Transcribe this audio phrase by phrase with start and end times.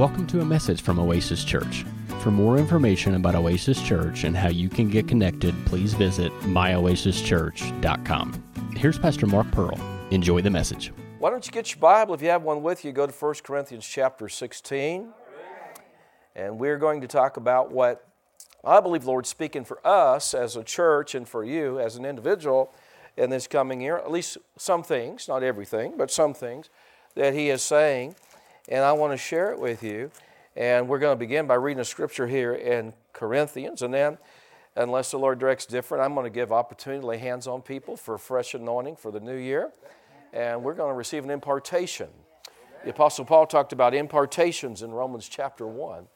[0.00, 1.84] Welcome to a message from Oasis Church.
[2.20, 8.72] For more information about Oasis Church and how you can get connected, please visit myoasischurch.com.
[8.76, 9.78] Here's Pastor Mark Pearl.
[10.10, 10.90] Enjoy the message.
[11.18, 12.14] Why don't you get your Bible?
[12.14, 15.12] If you have one with you, go to 1 Corinthians chapter 16.
[16.34, 18.08] And we're going to talk about what
[18.64, 22.72] I believe Lord's speaking for us as a church and for you as an individual
[23.18, 23.98] in this coming year.
[23.98, 26.70] At least some things, not everything, but some things
[27.16, 28.14] that He is saying
[28.70, 30.10] and I want to share it with you.
[30.56, 34.18] And we're going to begin by reading a scripture here in Corinthians, and then,
[34.76, 37.96] unless the Lord directs different, I'm going to give opportunity to lay hands on people
[37.96, 39.70] for fresh anointing for the new year,
[40.32, 42.08] and we're going to receive an impartation.
[42.84, 46.06] The Apostle Paul talked about impartations in Romans chapter 1,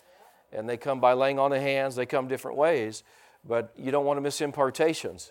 [0.53, 3.05] and they come by laying on the hands, they come different ways,
[3.45, 5.31] but you don't want to miss impartations.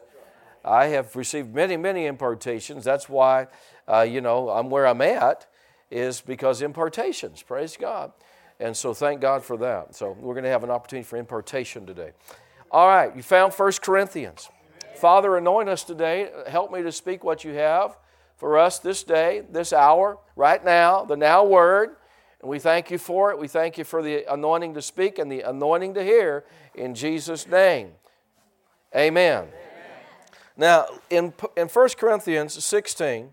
[0.63, 2.85] I have received many, many impartations.
[2.85, 3.47] That's why,
[3.85, 5.47] uh, you know, I'm where I'm at
[5.93, 8.11] is because impartations, praise God.
[8.59, 9.95] And so thank God for that.
[9.95, 12.11] So we're going to have an opportunity for impartation today.
[12.71, 14.49] All right, you found First Corinthians.
[14.95, 16.31] Father, anoint us today.
[16.47, 17.95] Help me to speak what you have
[18.37, 21.95] for us this day, this hour, right now, the now word.
[22.41, 23.37] And we thank you for it.
[23.37, 27.47] We thank you for the anointing to speak and the anointing to hear in Jesus'
[27.47, 27.91] name.
[28.95, 29.43] Amen.
[29.43, 29.53] Amen.
[30.57, 33.29] Now, in, in 1 Corinthians 16,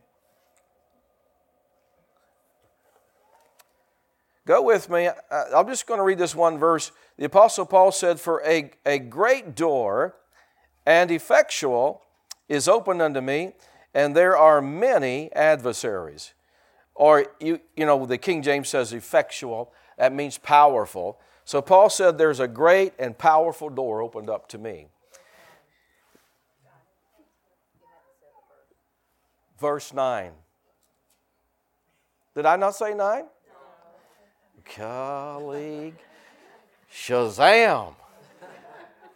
[4.47, 5.07] Go with me.
[5.07, 6.93] Uh, I'm just going to read this one verse.
[7.19, 10.17] The Apostle Paul said, For a, a great door
[10.87, 12.03] and effectual
[12.49, 13.53] is opened unto me,
[13.95, 16.33] and there are many adversaries.
[16.95, 21.21] Or, you, you know, the King James says effectual, that means powerful.
[21.45, 24.87] So Paul said, There's a great and powerful door opened up to me.
[29.59, 30.33] Verse 9.
[32.35, 33.25] Did I not say 9?
[34.65, 35.97] Colleague.
[36.93, 37.95] Shazam.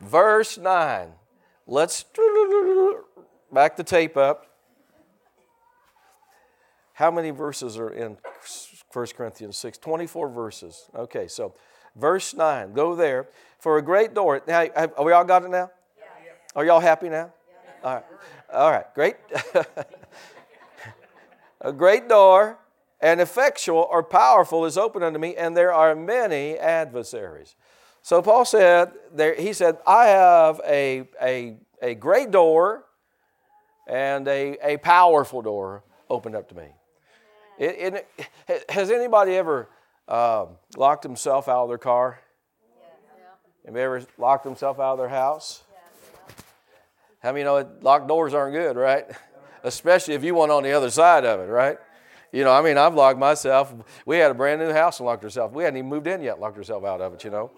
[0.00, 1.08] Verse 9.
[1.66, 2.04] Let's
[3.52, 4.46] back the tape up.
[6.92, 8.16] How many verses are in
[8.92, 9.78] 1 Corinthians 6?
[9.78, 10.88] 24 verses.
[10.94, 11.54] Okay, so
[11.96, 12.72] verse 9.
[12.72, 13.28] Go there.
[13.58, 14.42] For a great door.
[14.46, 15.70] Now, have, we all got it now?
[15.98, 16.04] Yeah.
[16.54, 17.32] Are y'all happy now?
[17.48, 17.88] Yeah.
[17.88, 18.04] All right.
[18.52, 19.16] All right, great.
[21.62, 22.58] a great door
[23.04, 27.54] and effectual or powerful is open unto me, and there are many adversaries.
[28.00, 32.86] So Paul said, there, he said, I have a, a, a great door
[33.86, 36.68] and a, a powerful door opened up to me.
[37.58, 38.06] It,
[38.48, 39.68] it, has anybody ever
[40.08, 42.18] uh, locked himself out of their car?
[42.78, 43.66] Yeah.
[43.66, 45.62] Have ever locked himself out of their house?
[47.22, 49.04] How many know locked doors aren't good, right?
[49.62, 51.76] Especially if you want on the other side of it, right?
[52.34, 53.72] You know, I mean, I've locked myself.
[54.04, 55.54] We had a brand new house and locked ourselves.
[55.54, 57.52] We hadn't even moved in yet, locked ourselves out of it, you know.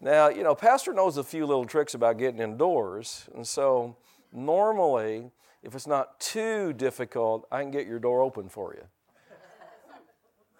[0.00, 3.28] Now, you know, Pastor knows a few little tricks about getting indoors.
[3.32, 3.94] And so
[4.32, 5.30] normally,
[5.62, 8.82] if it's not too difficult, I can get your door open for you.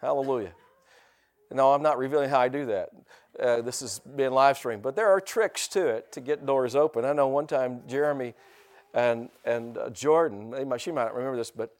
[0.01, 0.53] Hallelujah.
[1.51, 2.91] No, I'm not revealing how I do that.
[3.41, 6.77] Uh, this is being live streamed, but there are tricks to it to get doors
[6.77, 7.05] open.
[7.05, 8.35] I know one time Jeremy
[8.95, 11.75] and and uh, Jordan, might, she might not remember this, but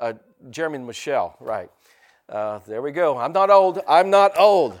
[0.00, 0.14] uh,
[0.50, 1.70] Jeremy and Michelle, right.
[2.28, 3.16] Uh, there we go.
[3.16, 3.80] I'm not old.
[3.88, 4.78] I'm not old.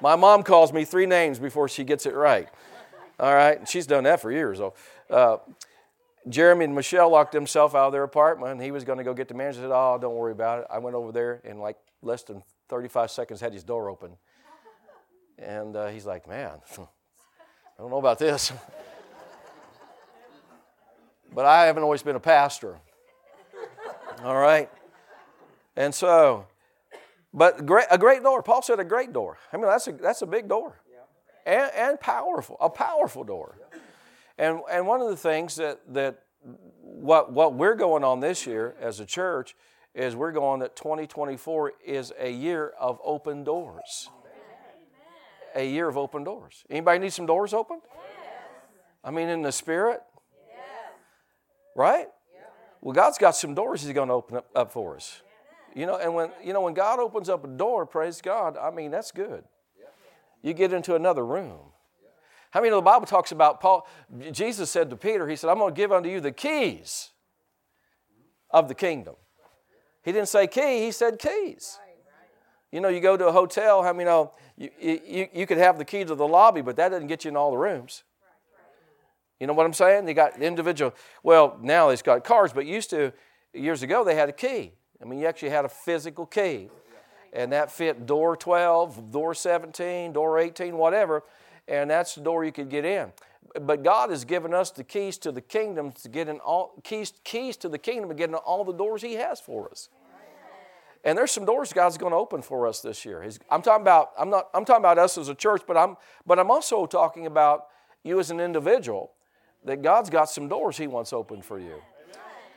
[0.00, 2.48] My mom calls me three names before she gets it right.
[3.18, 3.68] All right.
[3.68, 4.74] She's done that for years, though.
[5.10, 5.36] Uh,
[6.28, 8.52] Jeremy and Michelle locked themselves out of their apartment.
[8.52, 9.60] and He was going to go get the manager.
[9.60, 10.66] said, Oh, don't worry about it.
[10.70, 14.12] I went over there in like less than 35 seconds, had his door open.
[15.38, 16.86] And uh, he's like, Man, I
[17.78, 18.52] don't know about this.
[21.34, 22.78] but I haven't always been a pastor.
[24.22, 24.70] All right?
[25.76, 26.46] And so,
[27.32, 28.42] but great, a great door.
[28.42, 29.38] Paul said a great door.
[29.52, 30.80] I mean, that's a, that's a big door.
[31.46, 33.56] And, and powerful, a powerful door.
[34.36, 36.22] And, and one of the things that, that
[36.82, 39.56] what, what we're going on this year as a church
[39.94, 44.10] is we're going that 2024 is a year of open doors.
[45.54, 46.64] A year of open doors.
[46.70, 47.80] Anybody need some doors open?
[49.02, 50.02] I mean, in the spirit?
[51.74, 52.08] Right?
[52.80, 55.22] Well, God's got some doors He's going to open up, up for us.
[55.74, 58.56] You know, and when you know when God opens up a door, praise God.
[58.56, 59.44] I mean, that's good.
[60.42, 61.58] You get into another room.
[62.50, 63.86] How many know the Bible talks about Paul?
[64.32, 67.10] Jesus said to Peter, He said, "I'm going to give unto you the keys
[68.50, 69.14] of the kingdom."
[70.02, 71.78] He didn't say key; He said keys.
[72.72, 73.82] You know, you go to a hotel.
[73.82, 76.90] How many know you, you, you could have the key to the lobby, but that
[76.90, 78.02] doesn't get you in all the rooms.
[79.40, 80.04] You know what I'm saying?
[80.04, 80.94] They got individual.
[81.22, 83.12] Well, now they've got cars, but used to
[83.54, 84.72] years ago they had a key.
[85.00, 86.68] I mean, you actually had a physical key.
[87.32, 91.22] and that fit door 12, door 17, door 18, whatever,
[91.68, 93.12] and that's the door you could get in.
[93.60, 97.12] But God has given us the keys to the kingdom to get in all keys,
[97.24, 99.88] keys to the kingdom to get in all the doors He has for us.
[101.02, 103.22] And there's some doors God's going to open for us this year.
[103.22, 105.96] He's, I'm talking about I'm not I'm talking about us as a church, but I'm
[106.26, 107.66] but I'm also talking about
[108.04, 109.12] you as an individual.
[109.64, 111.82] That God's got some doors He wants open for you.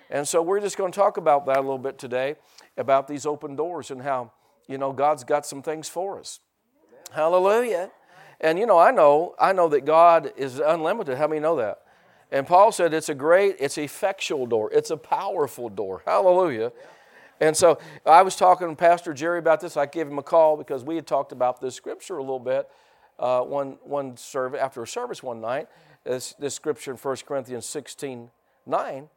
[0.10, 2.36] And so we're just going to talk about that a little bit today,
[2.78, 4.32] about these open doors and how
[4.68, 6.40] you know God's got some things for us.
[7.12, 7.92] Hallelujah.
[8.40, 11.18] And you know, I know, I know that God is unlimited.
[11.18, 11.80] How many know that?
[12.32, 14.72] And Paul said it's a great, it's effectual door.
[14.74, 16.02] It's a powerful door.
[16.06, 16.72] Hallelujah.
[17.40, 19.78] And so I was talking to Pastor Jerry about this.
[19.78, 22.68] I gave him a call because we had talked about this scripture a little bit
[23.20, 25.68] uh, one, one service, after a service one night.
[26.06, 28.30] This, this scripture in 1 Corinthians 16
[28.66, 29.10] 9.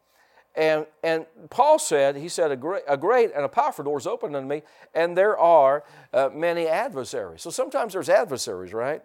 [0.55, 4.07] And, and Paul said, he said, a great, a great and a powerful door is
[4.07, 4.63] opened unto me,
[4.95, 7.43] and there are uh, many adversaries.
[7.43, 9.03] So sometimes there's adversaries, right?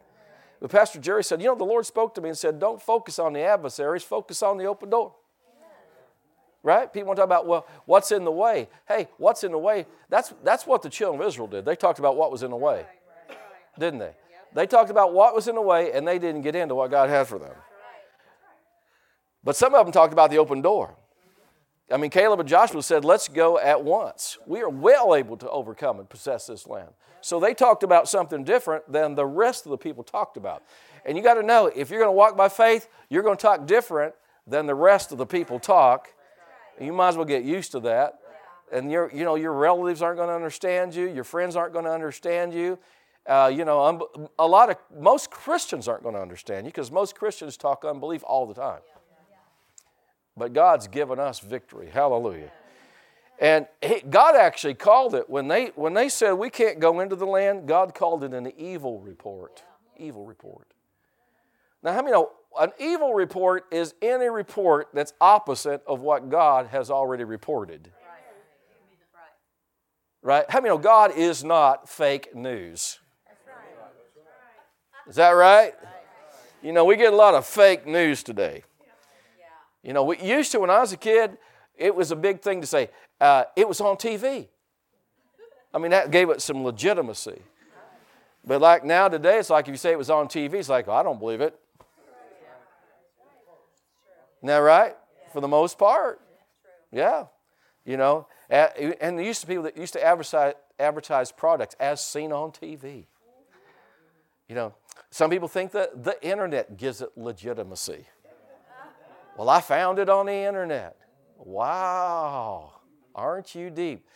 [0.63, 3.19] But Pastor Jerry said, you know, the Lord spoke to me and said, don't focus
[3.19, 5.13] on the adversaries, focus on the open door.
[6.63, 6.91] Right?
[6.91, 8.69] People want to talk about, well, what's in the way?
[8.89, 9.87] Hey, what's in the way?
[10.09, 11.65] That's, that's what the children of Israel did.
[11.65, 12.87] They talked about what was in the way,
[13.79, 14.13] didn't they?
[14.55, 17.11] They talked about what was in the way, and they didn't get into what God
[17.11, 17.53] had for them.
[19.45, 20.95] But some of them talked about the open door.
[21.91, 24.39] I mean, Caleb and Joshua said, Let's go at once.
[24.47, 26.91] We are well able to overcome and possess this land.
[27.21, 30.63] So they talked about something different than the rest of the people talked about.
[31.05, 33.43] And you got to know if you're going to walk by faith, you're going to
[33.43, 34.15] talk different
[34.47, 36.09] than the rest of the people talk.
[36.81, 38.19] You might as well get used to that.
[38.73, 41.85] And your, you know, your relatives aren't going to understand you, your friends aren't going
[41.85, 42.79] to understand you.
[43.27, 44.09] Uh, you know,
[44.39, 48.25] a lot of most Christians aren't going to understand you because most Christians talk unbelief
[48.25, 48.81] all the time.
[50.37, 51.89] But God's given us victory.
[51.91, 52.51] Hallelujah.
[53.39, 57.17] And he, God actually called it when they when they said we can't go into
[57.17, 57.67] the land.
[57.67, 59.63] God called it an evil report.
[59.97, 60.69] Evil report.
[61.83, 66.69] Now, how many know an evil report is any report that's opposite of what God
[66.69, 67.91] has already reported?
[70.23, 70.45] Right?
[70.49, 73.01] How many know God is not fake news?
[75.09, 75.75] Is that right?
[76.63, 78.63] You know, we get a lot of fake news today.
[79.83, 81.37] You know, we used to, when I was a kid,
[81.77, 82.91] it was a big thing to say,
[83.21, 84.49] uh, it was on TV.
[85.75, 87.41] I mean, that gave it some legitimacy.
[88.45, 90.89] But like now today, it's like if you say it was on TV, it's like,
[90.89, 91.59] oh, I don't believe it.
[94.39, 94.97] Isn't that right?
[95.33, 96.21] For the most part.
[96.91, 97.27] Yeah.
[97.85, 102.01] You know, and there used to be people that used to advertise, advertise products as
[102.01, 103.07] seen on TV.
[104.49, 104.75] You know,
[105.11, 108.07] some people think that the internet gives it legitimacy.
[109.37, 110.97] Well, I found it on the internet.
[111.39, 112.75] Wow,
[113.15, 114.07] aren't you deep?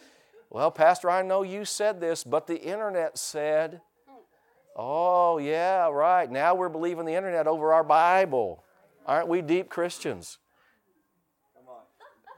[0.51, 3.81] Well, Pastor, I know you said this, but the internet said,
[4.77, 6.31] oh, yeah, right.
[6.31, 8.63] Now we're believing the internet over our Bible.
[9.07, 10.39] Aren't we deep Christians?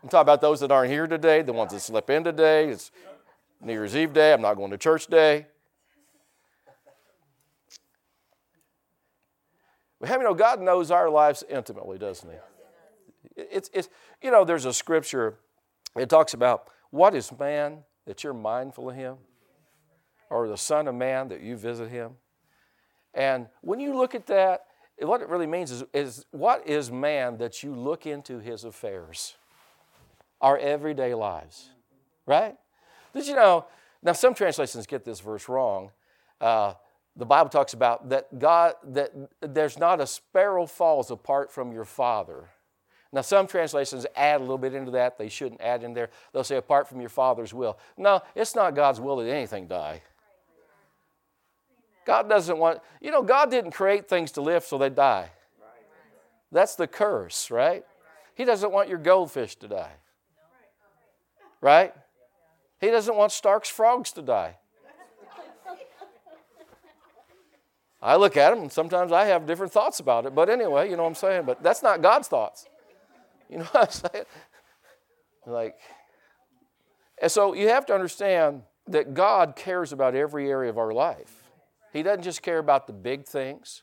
[0.02, 2.68] I'm talking about those that aren't here today, the ones that slip in today.
[2.68, 2.90] It's
[3.60, 4.32] New Year's Eve day.
[4.32, 5.46] I'm not going to church day.
[10.00, 12.36] But how you know God knows our lives intimately, doesn't He?
[13.38, 13.88] It's, it's,
[14.20, 15.38] you know, there's a scripture,
[15.96, 19.16] it talks about what is man that you're mindful of him,
[20.28, 22.12] or the Son of Man that you visit him.
[23.14, 24.64] And when you look at that,
[24.98, 29.36] what it really means is, is what is man that you look into his affairs,
[30.40, 31.70] our everyday lives,
[32.26, 32.56] right?
[33.14, 33.66] Did you know?
[34.02, 35.90] Now, some translations get this verse wrong.
[36.40, 36.74] Uh,
[37.16, 41.84] the Bible talks about that God that there's not a sparrow falls apart from your
[41.84, 42.48] Father.
[43.12, 45.16] Now, some translations add a little bit into that.
[45.16, 46.10] They shouldn't add in there.
[46.32, 47.78] They'll say, apart from your Father's will.
[47.96, 50.02] No, it's not God's will that anything die.
[52.04, 55.30] God doesn't want, you know, God didn't create things to live so they die.
[56.52, 57.84] That's the curse, right?
[58.34, 59.92] He doesn't want your goldfish to die.
[61.60, 61.92] Right?
[62.80, 64.56] He doesn't want Stark's frogs to die.
[68.00, 70.96] I look at them and sometimes I have different thoughts about it, but anyway, you
[70.96, 71.44] know what I'm saying?
[71.44, 72.66] But that's not God's thoughts.
[73.48, 74.26] You know what I'm saying?
[75.46, 75.78] Like,
[77.20, 81.42] and so you have to understand that God cares about every area of our life.
[81.92, 83.82] He doesn't just care about the big things.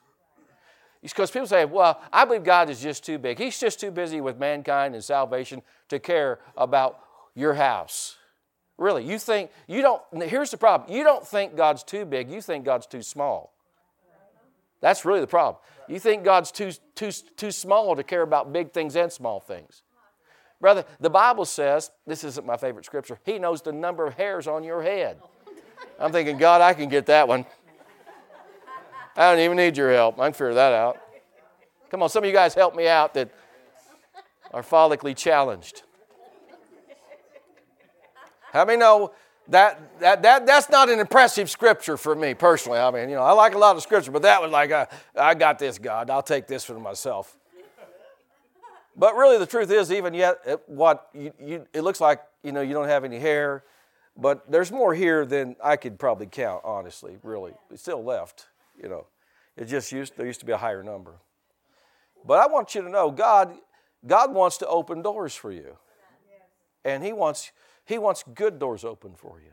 [1.02, 3.38] Because people say, well, I believe God is just too big.
[3.38, 7.00] He's just too busy with mankind and salvation to care about
[7.36, 8.18] your house.
[8.78, 10.92] Really, you think, you don't, here's the problem.
[10.92, 13.54] You don't think God's too big, you think God's too small.
[14.82, 15.62] That's really the problem.
[15.88, 19.84] You think God's too, too, too small to care about big things and small things.
[20.60, 24.48] Brother, the Bible says, this isn't my favorite scripture, He knows the number of hairs
[24.48, 25.20] on your head.
[26.00, 27.46] I'm thinking, God, I can get that one.
[29.16, 30.20] I don't even need your help.
[30.20, 30.98] I can figure that out.
[31.90, 33.30] Come on, some of you guys help me out that
[34.52, 35.84] are follically challenged.
[38.52, 39.14] How many know
[39.50, 42.80] that, that, that, that's not an impressive scripture for me personally.
[42.80, 44.86] I mean, you know, I like a lot of scripture, but that was like, uh,
[45.16, 46.10] I got this, God.
[46.10, 47.38] I'll take this for myself.
[48.98, 52.52] But really, the truth is, even yet, it, what you, you, it looks like, you
[52.52, 53.64] know, you don't have any hair,
[54.18, 57.52] but there's more here than I could probably count, honestly, really.
[57.70, 58.48] It's still left,
[58.82, 59.06] you know.
[59.58, 61.16] It just used, there used to be a higher number.
[62.26, 63.54] But I want you to know, God,
[64.08, 65.78] God wants to open doors for you.
[66.86, 67.52] And He wants
[67.86, 69.52] he wants good doors open for you.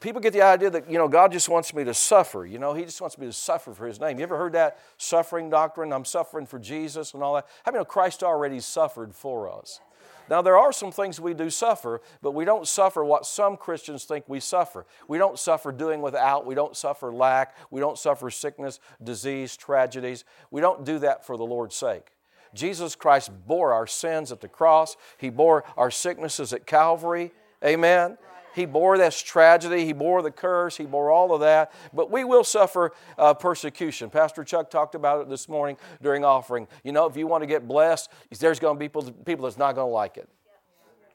[0.00, 2.44] People get the idea that, you know, God just wants me to suffer.
[2.44, 4.18] You know, He just wants me to suffer for His name.
[4.18, 5.92] You ever heard that suffering doctrine?
[5.92, 7.46] I'm suffering for Jesus and all that.
[7.64, 9.80] How many know Christ already suffered for us?
[10.28, 14.04] Now, there are some things we do suffer, but we don't suffer what some Christians
[14.04, 14.86] think we suffer.
[15.06, 16.46] We don't suffer doing without.
[16.46, 17.56] We don't suffer lack.
[17.70, 20.24] We don't suffer sickness, disease, tragedies.
[20.50, 22.15] We don't do that for the Lord's sake.
[22.56, 27.32] Jesus Christ bore our sins at the cross, He bore our sicknesses at Calvary.
[27.64, 28.18] Amen.
[28.56, 29.84] He bore this tragedy.
[29.84, 30.78] He bore the curse.
[30.78, 31.72] He bore all of that.
[31.92, 34.08] But we will suffer uh, persecution.
[34.08, 36.66] Pastor Chuck talked about it this morning during offering.
[36.82, 39.74] You know, if you want to get blessed, there's going to be people, that's not
[39.74, 40.26] going to like it.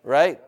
[0.03, 0.39] Right?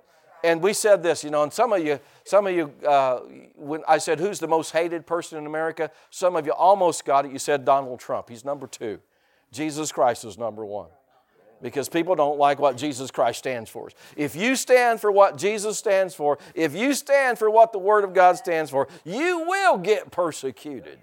[0.43, 3.21] And we said this, you know, and some of you, some of you, uh,
[3.55, 5.89] when I said, who's the most hated person in America?
[6.11, 7.31] Some of you almost got it.
[7.31, 8.29] You said Donald Trump.
[8.29, 8.99] He's number two.
[9.53, 10.89] Jesus Christ is number one
[11.61, 13.89] because people don't like what Jesus Christ stands for.
[14.17, 18.03] If you stand for what Jesus stands for, if you stand for what the Word
[18.03, 20.99] of God stands for, you will get persecuted.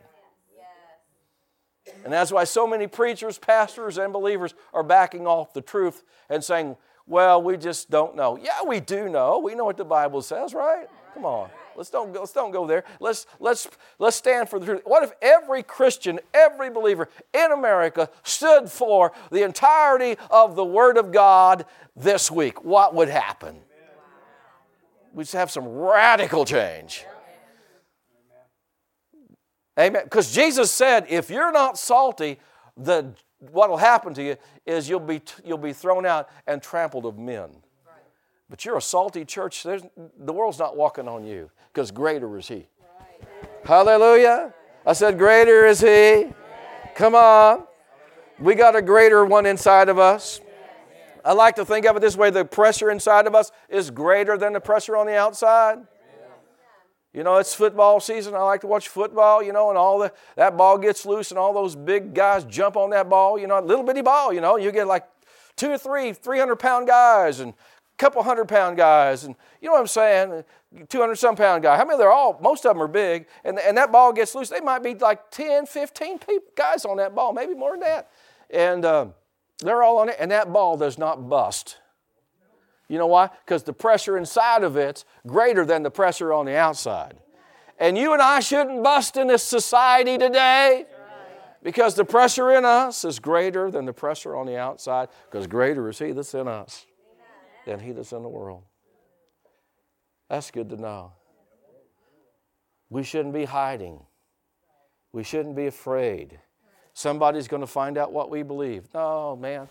[2.04, 6.45] And that's why so many preachers, pastors, and believers are backing off the truth and
[6.45, 6.76] saying,
[7.07, 8.37] well, we just don't know.
[8.37, 9.38] Yeah, we do know.
[9.38, 10.87] We know what the Bible says, right?
[11.14, 11.50] Come on.
[11.76, 12.84] Let's don't, let's don't go there.
[13.00, 14.82] Let's, let's, let's stand for the truth.
[14.84, 20.96] What if every Christian, every believer in America stood for the entirety of the Word
[20.96, 21.64] of God
[21.96, 22.64] this week?
[22.64, 23.60] What would happen?
[25.12, 27.04] We'd have some radical change.
[29.78, 30.04] Amen.
[30.04, 32.38] Because Jesus said, if you're not salty,
[32.76, 34.36] the what will happen to you
[34.66, 37.50] is you'll be, you'll be thrown out and trampled of men.
[38.50, 39.62] But you're a salty church.
[39.62, 39.83] There's,
[40.19, 42.66] the world's not walking on you because greater is He.
[43.64, 44.52] Hallelujah.
[44.85, 46.26] I said, Greater is He.
[46.97, 47.64] Come on.
[48.40, 50.40] We got a greater one inside of us.
[51.25, 54.37] I like to think of it this way the pressure inside of us is greater
[54.37, 55.78] than the pressure on the outside.
[57.12, 58.35] You know, it's football season.
[58.35, 61.38] I like to watch football, you know, and all the that ball gets loose and
[61.38, 64.57] all those big guys jump on that ball, you know, little bitty ball, you know,
[64.57, 65.04] you get like
[65.57, 67.52] two or three 300 pound guys and
[68.00, 70.45] couple hundred pound guys, and you know what I'm saying?
[70.88, 71.76] 200 some pound guy.
[71.76, 74.49] How many they're all, most of them are big, and, and that ball gets loose.
[74.49, 78.11] They might be like 10, 15 people, guys on that ball, maybe more than that.
[78.49, 79.07] And uh,
[79.59, 81.76] they're all on it, and that ball does not bust.
[82.88, 83.28] You know why?
[83.45, 87.19] Because the pressure inside of it's greater than the pressure on the outside.
[87.78, 90.87] And you and I shouldn't bust in this society today
[91.62, 95.88] because the pressure in us is greater than the pressure on the outside because greater
[95.88, 96.87] is He that's in us
[97.70, 98.64] than he that's in the world.
[100.28, 101.12] That's good to know.
[102.88, 104.00] We shouldn't be hiding.
[105.12, 106.40] We shouldn't be afraid.
[106.94, 108.88] Somebody's going to find out what we believe.
[108.92, 109.68] No, man.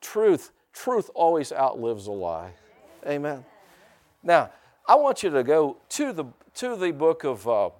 [0.00, 2.52] Truth, truth always outlives a lie.
[3.04, 3.44] Amen.
[4.22, 4.52] Now,
[4.86, 7.70] I want you to go to the to the book of uh,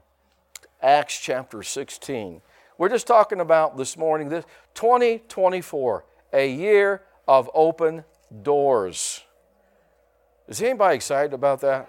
[0.82, 2.40] Acts chapter 16.
[2.78, 8.04] We're just talking about this morning this 2024, a year of open
[8.42, 9.22] doors.
[10.46, 11.88] Is anybody excited about that?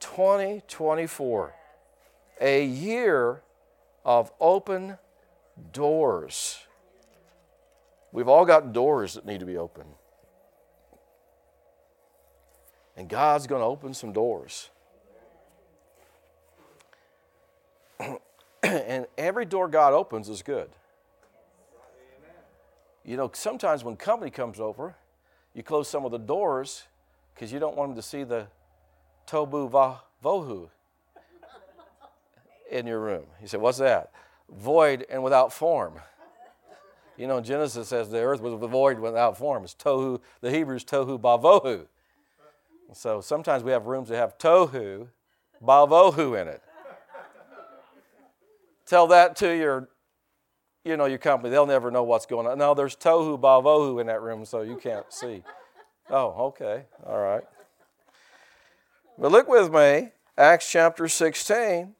[0.00, 1.54] 2024,
[2.40, 3.42] a year
[4.04, 4.98] of open
[5.72, 6.58] doors.
[8.12, 9.90] We've all got doors that need to be opened.
[12.96, 14.70] And God's going to open some doors.
[18.62, 20.70] and every door God opens is good.
[23.08, 24.94] You know, sometimes when company comes over,
[25.54, 26.82] you close some of the doors
[27.34, 28.48] because you don't want them to see the
[29.26, 30.68] tohu va vohu
[32.70, 33.24] in your room.
[33.40, 34.12] He said, What's that?
[34.50, 35.94] Void and without form.
[37.16, 39.64] You know, Genesis says the earth was void without form.
[39.64, 41.86] It's tohu, the Hebrews tohu bavohu.
[42.92, 45.08] So sometimes we have rooms that have tohu
[45.64, 46.62] bavohu in it.
[48.84, 49.88] Tell that to your
[50.88, 52.58] you know, your company, they'll never know what's going on.
[52.58, 55.42] No, there's tohu bavohu in that room, so you can't see.
[56.10, 56.84] Oh, okay.
[57.06, 57.42] All right.
[59.18, 61.94] But look with me Acts chapter 16.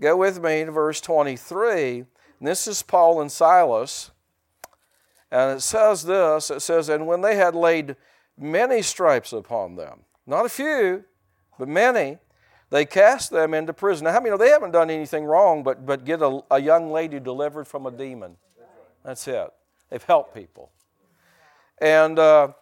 [0.00, 2.04] Go with me to verse 23.
[2.40, 4.12] This is Paul and Silas.
[5.30, 7.96] And it says this it says, And when they had laid
[8.38, 11.04] many stripes upon them, not a few,
[11.58, 12.18] but many,
[12.70, 14.04] they cast them into prison.
[14.04, 16.90] Now, how many know they haven't done anything wrong but, but get a, a young
[16.90, 18.36] lady delivered from a demon?
[19.04, 19.48] That's it.
[19.90, 20.70] They've helped people.
[21.80, 22.52] And uh,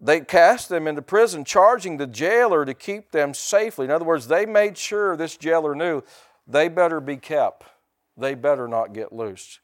[0.00, 3.84] they cast them into prison, charging the jailer to keep them safely.
[3.84, 6.02] In other words, they made sure this jailer knew
[6.46, 7.64] they better be kept,
[8.16, 9.60] they better not get loose.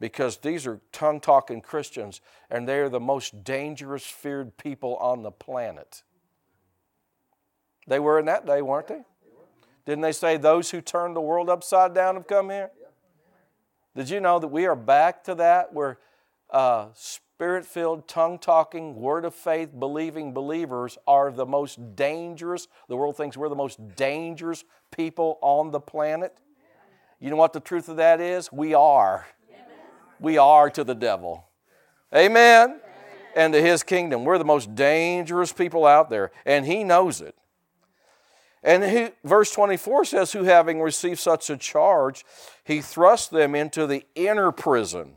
[0.00, 5.22] Because these are tongue talking Christians, and they are the most dangerous, feared people on
[5.22, 6.02] the planet.
[7.86, 9.02] They were in that day, weren't they?
[9.84, 12.70] Didn't they say those who turned the world upside down have come here?
[13.96, 15.98] Did you know that we are back to that where
[16.50, 22.68] uh, spirit filled, tongue talking, word of faith believing believers are the most dangerous?
[22.88, 26.38] The world thinks we're the most dangerous people on the planet.
[27.18, 28.50] You know what the truth of that is?
[28.52, 29.26] We are.
[30.20, 31.44] We are to the devil.
[32.14, 32.80] Amen.
[33.34, 34.24] And to his kingdom.
[34.24, 37.34] We're the most dangerous people out there, and he knows it.
[38.62, 42.24] And verse 24 says, Who having received such a charge,
[42.64, 45.16] he thrust them into the inner prison.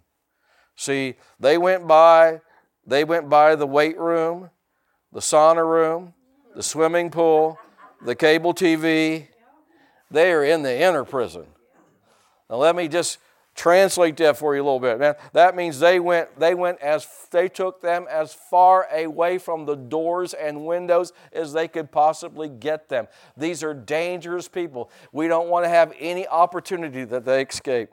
[0.76, 2.42] See, they went by,
[2.86, 4.50] they went by the weight room,
[5.12, 6.14] the sauna room,
[6.56, 7.60] the swimming pool,
[8.04, 9.28] the cable TV.
[10.10, 11.46] They are in the inner prison.
[12.50, 13.20] Now let me just
[13.56, 15.00] translate that for you a little bit.
[15.00, 19.66] Man that means they went they went as they took them as far away from
[19.66, 23.08] the doors and windows as they could possibly get them.
[23.38, 24.92] These are dangerous people.
[25.12, 27.90] We don't want to have any opportunity that they escape.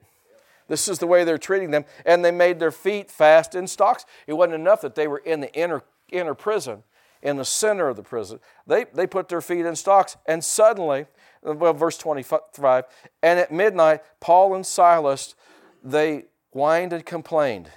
[0.69, 1.85] This is the way they're treating them.
[2.05, 4.05] And they made their feet fast in stocks.
[4.27, 6.83] It wasn't enough that they were in the inner inner prison
[7.23, 8.41] in the center of the prison.
[8.67, 11.07] They they put their feet in stocks and suddenly
[11.43, 12.85] well verse 25
[13.23, 15.35] and at midnight paul and silas
[15.83, 17.71] they whined and complained.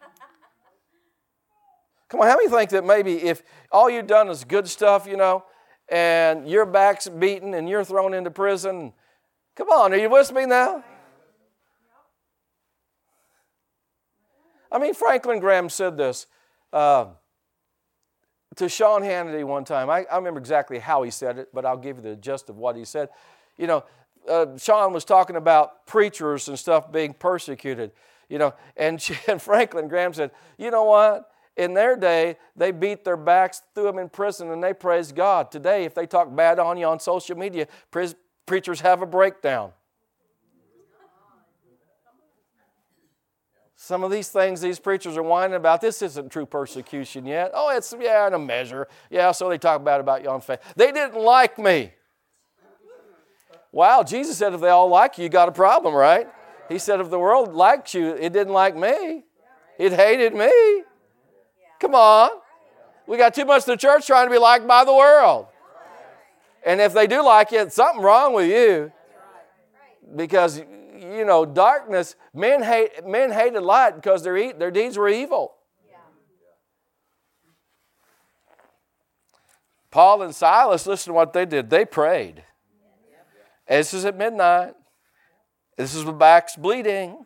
[2.08, 5.16] Come on, how many think that maybe if all you've done is good stuff, you
[5.16, 5.44] know,
[5.88, 8.92] and your back's beaten and you're thrown into prison?
[9.56, 10.84] Come on, are you with me now?
[14.70, 16.26] I mean, Franklin Graham said this
[16.72, 17.06] uh,
[18.56, 19.88] to Sean Hannity one time.
[19.88, 22.56] I, I remember exactly how he said it, but I'll give you the gist of
[22.56, 23.08] what he said.
[23.56, 23.84] You know,
[24.28, 27.92] uh, Sean was talking about preachers and stuff being persecuted,
[28.28, 31.30] you know, and, and Franklin Graham said, you know what?
[31.56, 35.52] In their day, they beat their backs, threw them in prison, and they praised God.
[35.52, 39.70] Today, if they talk bad on you on social media, pre- preachers have a breakdown.
[43.76, 47.50] Some of these things these preachers are whining about, this isn't true persecution yet.
[47.52, 48.88] Oh, it's, yeah, in a measure.
[49.10, 50.60] Yeah, so they talk bad about you on faith.
[50.74, 51.92] They didn't like me.
[53.74, 56.28] Wow, Jesus said if they all like you, you got a problem, right?
[56.68, 59.24] He said if the world liked you, it didn't like me.
[59.80, 60.84] It hated me.
[61.80, 62.30] Come on.
[63.08, 65.48] We got too much of the church trying to be liked by the world.
[66.64, 68.92] And if they do like you, something wrong with you.
[70.14, 75.52] Because you know, darkness, men hate men hated light because their their deeds were evil.
[79.90, 81.70] Paul and Silas, listen to what they did.
[81.70, 82.44] They prayed.
[83.68, 84.74] This is at midnight.
[85.76, 87.24] This is with back's bleeding.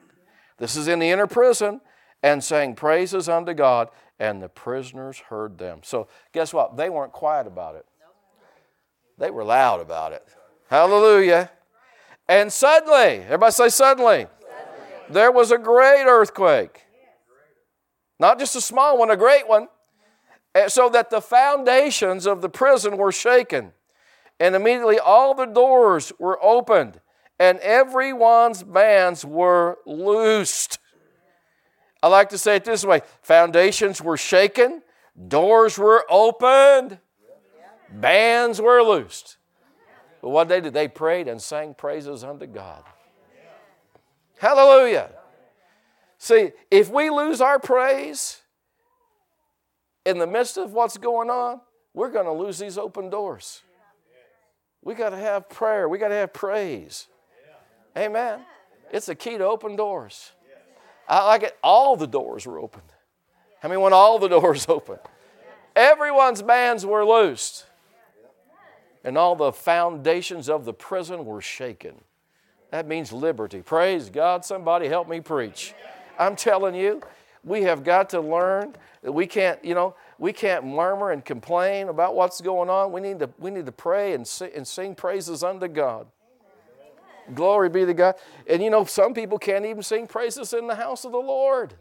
[0.58, 1.80] This is in the inner prison
[2.22, 3.88] and saying praises unto God.
[4.20, 5.80] And the prisoners heard them.
[5.84, 6.76] So, guess what?
[6.76, 7.86] They weren't quiet about it,
[9.16, 10.26] they were loud about it.
[10.68, 11.50] Hallelujah.
[12.28, 14.26] And suddenly, everybody say suddenly,
[15.08, 16.84] there was a great earthquake.
[18.20, 19.68] Not just a small one, a great one.
[20.66, 23.72] So that the foundations of the prison were shaken.
[24.40, 27.00] And immediately all the doors were opened,
[27.38, 30.78] and everyone's bands were loosed.
[32.02, 34.82] I like to say it this way foundations were shaken,
[35.26, 36.98] doors were opened,
[37.90, 39.36] bands were loosed.
[40.20, 42.84] But what they did, they prayed and sang praises unto God.
[44.38, 45.10] Hallelujah.
[46.18, 48.42] See, if we lose our praise
[50.04, 51.60] in the midst of what's going on,
[51.94, 53.62] we're going to lose these open doors.
[54.88, 55.86] We got to have prayer.
[55.86, 57.08] We got to have praise.
[57.94, 58.40] Amen.
[58.90, 60.32] It's the key to open doors.
[61.06, 61.58] I like it.
[61.62, 62.90] All the doors were opened.
[63.62, 65.00] I mean, when all the doors opened,
[65.76, 67.66] everyone's bands were loosed,
[69.04, 71.96] and all the foundations of the prison were shaken.
[72.70, 73.60] That means liberty.
[73.60, 74.42] Praise God.
[74.42, 75.74] Somebody help me preach.
[76.18, 77.02] I'm telling you,
[77.44, 81.88] we have got to learn that we can't, you know, we can't murmur and complain
[81.88, 82.92] about what's going on.
[82.92, 86.08] We need to, we need to pray and, sing, and sing praises unto God.
[87.26, 87.34] Amen.
[87.34, 88.16] Glory be to God.
[88.48, 91.74] And you know, some people can't even sing praises in the house of the Lord.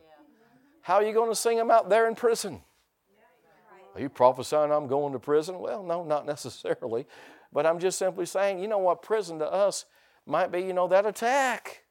[0.82, 2.62] How are you going to sing them out there in prison?
[3.95, 5.58] Are you prophesying I'm going to prison?
[5.60, 7.08] Well, no, not necessarily.
[7.52, 9.86] But I'm just simply saying, you know what, prison to us
[10.28, 11.84] might be, you know, that attack.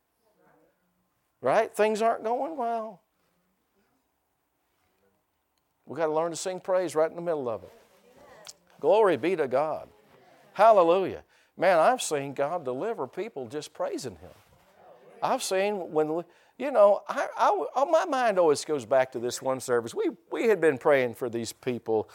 [1.40, 1.74] Right?
[1.74, 3.02] Things aren't going well.
[5.87, 7.72] We've got to learn to sing praise right in the middle of it.
[8.81, 9.88] Glory be to God.
[10.53, 11.22] Hallelujah.
[11.57, 14.31] Man, I've seen God deliver people just praising Him.
[15.22, 16.25] I've seen when,
[16.59, 19.94] you know, I, I, oh, my mind always goes back to this one service.
[19.94, 22.11] We, we had been praying for these people,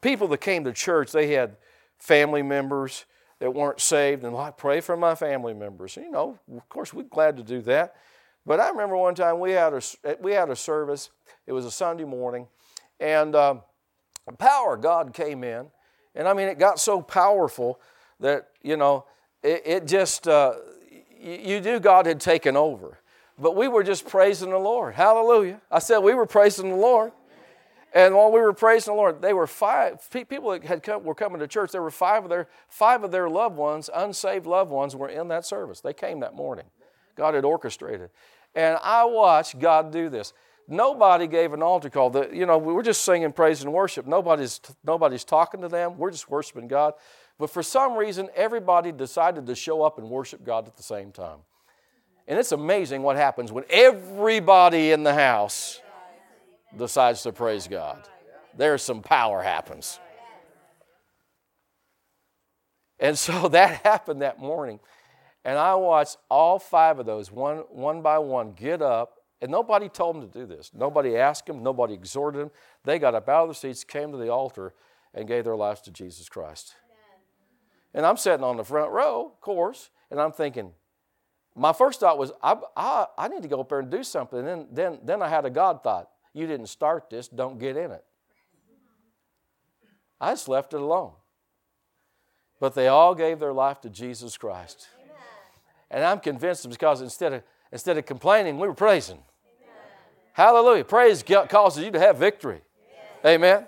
[0.00, 1.56] people that came to church, they had
[1.98, 3.06] family members
[3.38, 5.96] that weren't saved, and I pray for my family members.
[5.96, 7.96] You know, of course, we're glad to do that.
[8.46, 9.82] But I remember one time we had a,
[10.20, 11.10] we had a service,
[11.46, 12.46] it was a Sunday morning,
[13.00, 13.56] and uh,
[14.38, 15.66] power God came in.
[16.14, 17.80] And I mean, it got so powerful
[18.20, 19.04] that, you know,
[19.42, 20.54] it, it just, uh,
[21.20, 22.98] you, knew God had taken over.
[23.38, 24.94] But we were just praising the Lord.
[24.94, 25.60] Hallelujah.
[25.70, 27.12] I said we were praising the Lord.
[27.92, 31.14] And while we were praising the Lord, they were five people that had come, were
[31.14, 31.72] coming to church.
[31.72, 35.28] There were five of their five of their loved ones, unsaved loved ones, were in
[35.28, 35.80] that service.
[35.80, 36.66] They came that morning.
[37.14, 38.10] God had orchestrated,
[38.54, 40.34] and I watched God do this.
[40.68, 42.10] Nobody gave an altar call.
[42.10, 44.06] The, you know, we were just singing praise and worship.
[44.06, 45.96] Nobody's, nobody's talking to them.
[45.96, 46.94] We're just worshiping God.
[47.38, 51.12] But for some reason, everybody decided to show up and worship God at the same
[51.12, 51.38] time.
[52.26, 55.80] And it's amazing what happens when everybody in the house
[56.76, 58.02] decides to praise God.
[58.56, 60.00] There's some power happens.
[62.98, 64.80] And so that happened that morning.
[65.44, 69.15] And I watched all five of those, one, one by one, get up
[69.46, 70.72] and nobody told them to do this.
[70.74, 72.50] Nobody asked them, nobody exhorted them.
[72.82, 74.74] They got up out of their seats, came to the altar,
[75.14, 76.74] and gave their lives to Jesus Christ.
[76.84, 77.20] Amen.
[77.94, 80.72] And I'm sitting on the front row, of course, and I'm thinking,
[81.54, 84.40] my first thought was, I, I, I need to go up there and do something.
[84.40, 86.10] And then, then, then I had a God thought.
[86.34, 88.04] You didn't start this, don't get in it.
[90.20, 91.12] I just left it alone.
[92.58, 94.88] But they all gave their life to Jesus Christ.
[94.98, 95.14] Amen.
[95.92, 99.18] And I'm convinced because instead of Instead of complaining, we were praising.
[100.36, 100.84] Hallelujah.
[100.84, 102.60] Praise causes you to have victory.
[103.24, 103.36] Amen.
[103.36, 103.66] Amen.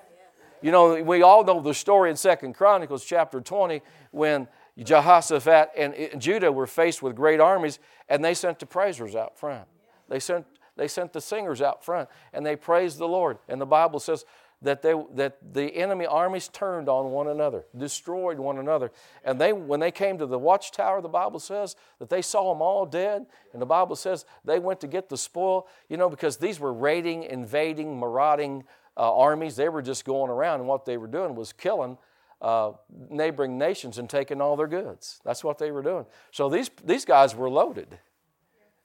[0.61, 6.21] You know, we all know the story in Second Chronicles chapter 20 when Jehoshaphat and
[6.21, 7.79] Judah were faced with great armies
[8.11, 9.67] and they sent the praisers out front.
[10.11, 10.45] They sent,
[10.77, 13.39] they sent the singers out front and they praised the Lord.
[13.49, 14.27] And the Bible says
[14.63, 18.91] that, they, that the enemy armies turned on one another, destroyed one another.
[19.25, 22.61] And they, when they came to the watchtower, the Bible says that they saw them
[22.61, 23.27] all dead.
[23.53, 26.73] And the Bible says they went to get the spoil, you know, because these were
[26.73, 28.65] raiding, invading, marauding
[28.97, 29.55] uh, armies.
[29.55, 31.97] They were just going around, and what they were doing was killing
[32.41, 32.73] uh,
[33.11, 35.21] neighboring nations and taking all their goods.
[35.25, 36.07] That's what they were doing.
[36.31, 37.99] So these, these guys were loaded.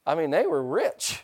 [0.05, 1.23] I mean, they were rich.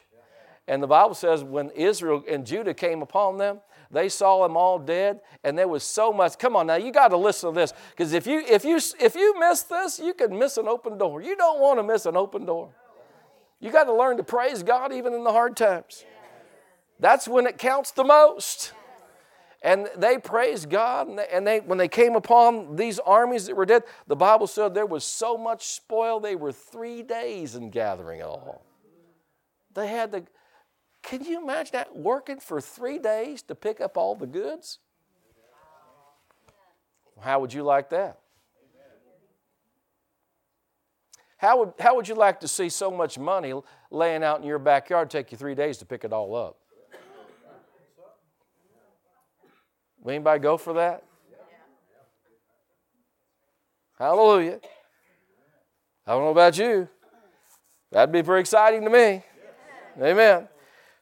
[0.69, 4.77] And the Bible says when Israel and Judah came upon them, they saw them all
[4.77, 6.37] dead, and there was so much.
[6.37, 7.73] Come on now, you got to listen to this.
[7.89, 11.23] Because if you if you if you miss this, you could miss an open door.
[11.23, 12.69] You don't want to miss an open door.
[13.59, 16.05] You got to learn to praise God even in the hard times.
[16.99, 18.73] That's when it counts the most.
[19.63, 23.55] And they praised God, and they, and they when they came upon these armies that
[23.55, 27.71] were dead, the Bible said there was so much spoil, they were three days in
[27.71, 28.61] gathering all.
[29.73, 30.23] They had to
[31.01, 31.95] can you imagine that?
[31.95, 34.79] Working for three days to pick up all the goods?
[37.19, 38.19] How would you like that?
[41.37, 43.53] How would, how would you like to see so much money
[43.91, 46.57] laying out in your backyard take you three days to pick it all up?
[50.01, 51.03] Will anybody go for that?
[53.97, 54.59] Hallelujah.
[56.05, 56.87] I don't know about you.
[57.91, 59.23] That'd be pretty exciting to me.
[60.01, 60.47] Amen.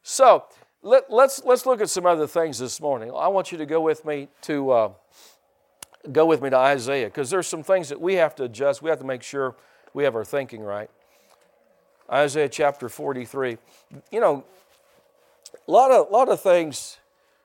[0.09, 0.45] So
[0.83, 3.11] let, us let's, let's look at some other things this morning.
[3.13, 4.91] I want you to go with me to uh,
[6.13, 8.81] go with me to Isaiah because there's some things that we have to adjust.
[8.81, 9.57] We have to make sure
[9.93, 10.89] we have our thinking right.
[12.09, 13.57] Isaiah chapter 43.
[14.09, 14.45] You know,
[15.67, 16.99] a lot of, lot of things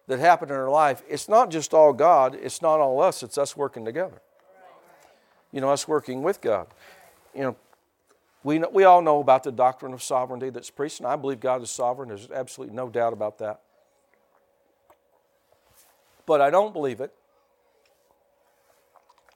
[0.07, 3.39] that happen in our life, it's not just all God, it's not all us, it's
[3.39, 4.23] us working together.
[5.51, 6.69] You know, us working with God.
[7.35, 7.57] You know,
[8.45, 11.41] we, know, we all know about the doctrine of sovereignty that's preached, and I believe
[11.41, 12.09] God is sovereign.
[12.09, 13.61] There's absolutely no doubt about that.
[16.27, 17.13] But I don't believe it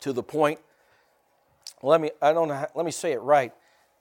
[0.00, 0.60] to the point,
[1.82, 3.52] let me, I don't know, let me say it right.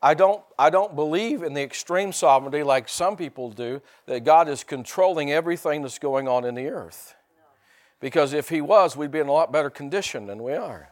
[0.01, 4.47] I don't, I don't believe in the extreme sovereignty like some people do, that God
[4.49, 7.15] is controlling everything that's going on in the earth.
[7.99, 10.89] Because if He was, we'd be in a lot better condition than we are.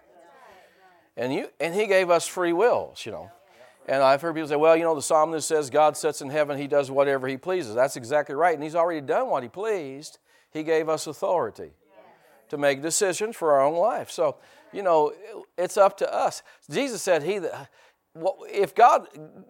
[1.15, 3.29] And, you, and He gave us free wills, you know.
[3.87, 6.57] And I've heard people say, well, you know, the psalmist says God sits in heaven,
[6.57, 7.75] He does whatever He pleases.
[7.75, 8.53] That's exactly right.
[8.53, 10.19] And He's already done what He pleased.
[10.51, 11.71] He gave us authority
[12.49, 14.11] to make decisions for our own life.
[14.11, 14.37] So,
[14.71, 15.13] you know,
[15.57, 16.43] it's up to us.
[16.69, 17.69] Jesus said, He that
[18.51, 19.07] if God,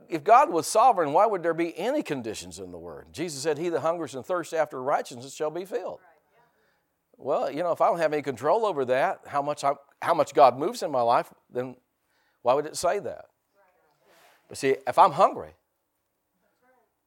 [0.09, 3.07] if God was sovereign, why would there be any conditions in the Word?
[3.11, 5.99] Jesus said, He that hungers and thirsts after righteousness shall be filled.
[7.17, 10.13] Well, you know, if I don't have any control over that, how much, I, how
[10.13, 11.75] much God moves in my life, then
[12.41, 13.25] why would it say that?
[14.47, 15.51] But see, if I'm hungry,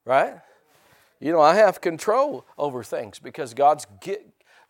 [0.05, 0.41] right?
[1.21, 3.87] You know, I have control over things because God's,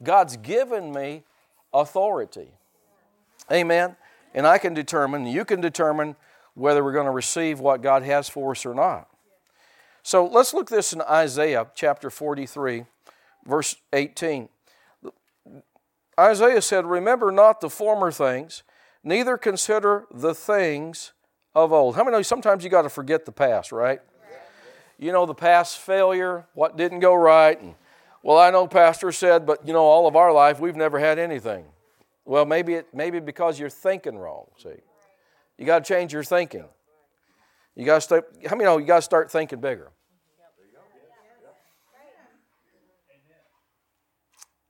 [0.02, 1.24] God's given me
[1.72, 2.48] authority.
[3.50, 3.96] Amen.
[4.34, 6.16] And I can determine, you can determine
[6.54, 9.08] whether we're going to receive what God has for us or not.
[10.02, 12.84] So let's look this in Isaiah chapter 43,
[13.44, 14.48] verse 18.
[16.18, 18.62] Isaiah said, Remember not the former things,
[19.02, 21.12] neither consider the things
[21.56, 21.96] of old.
[21.96, 24.00] How many know sometimes you got to forget the past, right?
[24.98, 27.60] You know, the past failure, what didn't go right.
[27.60, 27.74] And,
[28.22, 31.18] well, I know Pastor said, but you know, all of our life we've never had
[31.18, 31.64] anything.
[32.26, 34.68] Well, maybe, it, maybe because you're thinking wrong, see.
[35.56, 36.64] You got to change your thinking.
[37.74, 39.90] You got to start, how many know you got to start thinking bigger?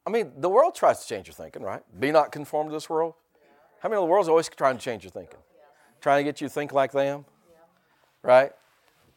[0.06, 1.82] I mean, the world tries to change your thinking, right?
[1.98, 3.14] Be not conformed to this world.
[3.80, 5.40] How many of the world's always trying to change your thinking?
[6.06, 7.24] Trying to get you to think like them,
[8.22, 8.52] right?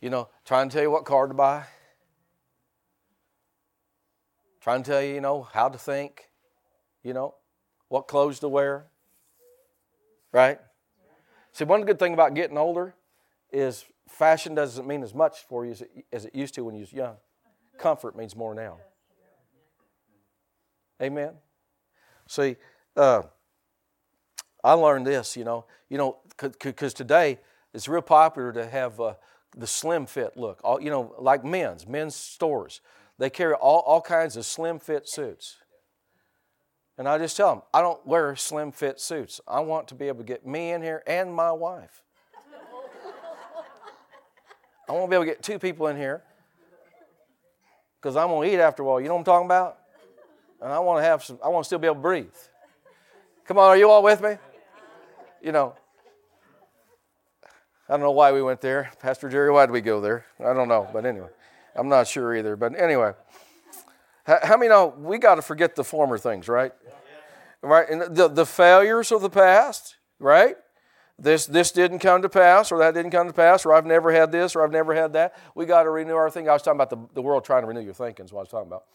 [0.02, 1.66] You know, trying to tell you what car to buy.
[4.60, 6.32] Trying to tell you, you know, how to think,
[7.04, 7.36] you know,
[7.90, 8.88] what clothes to wear,
[10.32, 10.58] right?
[11.52, 12.96] See, one good thing about getting older
[13.52, 16.74] is fashion doesn't mean as much for you as it, as it used to when
[16.74, 17.18] you was young.
[17.78, 18.80] Comfort means more now.
[21.00, 21.34] Amen.
[22.26, 22.56] See,
[22.98, 23.22] uh,
[24.64, 25.38] I learned this.
[25.38, 27.40] You know, you know, because today
[27.74, 29.14] it's real popular to have uh,
[29.56, 30.60] the slim fit look.
[30.64, 32.82] All, you know, like men's men's stores,
[33.18, 35.58] they carry all, all kinds of slim fit suits.
[36.98, 39.40] And I just tell them, I don't wear slim fit suits.
[39.48, 42.04] I want to be able to get me in here and my wife.
[44.88, 46.24] I want to be able to get two people in here
[48.02, 49.00] because I'm going to eat after a while.
[49.00, 49.78] You know what I'm talking about?
[50.62, 52.28] And I want to have some, I want to still be able to breathe.
[53.46, 54.38] Come on, are you all with me?
[55.42, 55.76] You know,
[57.88, 58.92] I don't know why we went there.
[59.00, 60.26] Pastor Jerry, why did we go there?
[60.40, 61.30] I don't know, but anyway,
[61.76, 62.56] I'm not sure either.
[62.56, 63.14] But anyway,
[64.26, 66.72] how many know we got to forget the former things, right?
[67.62, 67.90] right?
[67.90, 70.56] And the, the failures of the past, right?
[71.18, 74.12] This, this didn't come to pass, or that didn't come to pass, or I've never
[74.12, 75.36] had this, or I've never had that.
[75.56, 76.50] We got to renew our thinking.
[76.50, 78.44] I was talking about the, the world trying to renew your thinking, is what I
[78.44, 78.86] was talking about.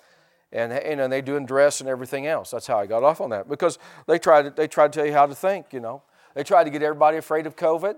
[0.52, 2.52] And, and, they doing dress and everything else.
[2.52, 3.48] That's how I got off on that.
[3.48, 6.02] Because they tried, to, they tried to tell you how to think, you know.
[6.34, 7.96] They tried to get everybody afraid of COVID,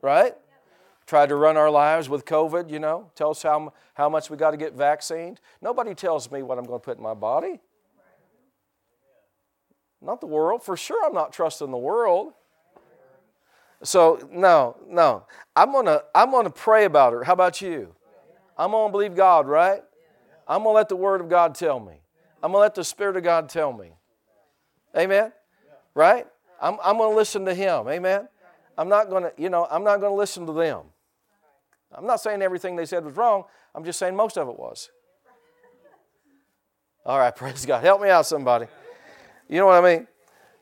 [0.00, 0.34] right?
[1.06, 3.10] Tried to run our lives with COVID, you know.
[3.16, 5.40] Tell us how, how much we got to get vaccinated.
[5.60, 7.60] Nobody tells me what I'm going to put in my body.
[10.00, 10.62] Not the world.
[10.62, 12.32] For sure, I'm not trusting the world.
[13.82, 15.26] So, no, no.
[15.56, 17.24] I'm going to I'm to pray about it.
[17.24, 17.94] How about you?
[18.56, 19.82] I'm going to believe God, right?
[20.46, 21.94] I'm going to let the Word of God tell me.
[22.42, 23.92] I'm going to let the Spirit of God tell me.
[24.96, 25.32] Amen?
[25.94, 26.26] Right?
[26.60, 27.88] I'm, I'm going to listen to Him.
[27.88, 28.28] Amen?
[28.76, 30.82] I'm not going to, you know, I'm not going to listen to them.
[31.92, 33.44] I'm not saying everything they said was wrong.
[33.74, 34.90] I'm just saying most of it was.
[37.04, 37.82] All right, praise God.
[37.82, 38.66] Help me out, somebody.
[39.48, 40.06] You know what I mean?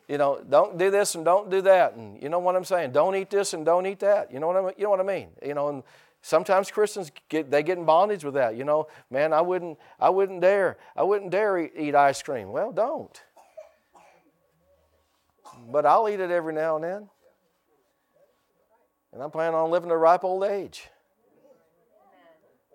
[0.08, 1.94] You know, don't do this and don't do that.
[1.94, 2.92] And you know what I'm saying?
[2.92, 4.32] Don't eat this and don't eat that.
[4.32, 4.72] You know what I mean?
[4.78, 5.28] You know what I mean?
[5.44, 5.82] You know, and
[6.22, 8.56] sometimes Christians get they get in bondage with that.
[8.56, 10.78] You know, man, I wouldn't I wouldn't dare.
[10.96, 12.50] I wouldn't dare eat, eat ice cream.
[12.50, 13.22] Well, don't.
[15.70, 17.08] But I'll eat it every now and then.
[19.12, 20.88] And I'm planning on living to a ripe old age.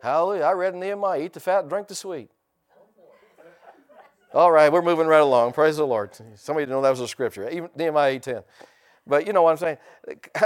[0.02, 0.44] Hallelujah.
[0.44, 2.30] I read in Nehemiah, eat the fat, drink the sweet.
[4.34, 5.54] All right, we're moving right along.
[5.54, 6.10] Praise the Lord.
[6.36, 7.48] Somebody didn't know that was a scripture.
[7.50, 8.44] Even Nehemiah 8.10.
[9.06, 9.78] But you know what I'm saying?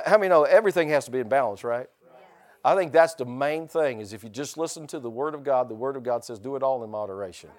[0.05, 1.87] How many know everything has to be in balance, right?
[2.65, 5.43] I think that's the main thing is if you just listen to the Word of
[5.43, 7.49] God, the Word of God says do it all in moderation.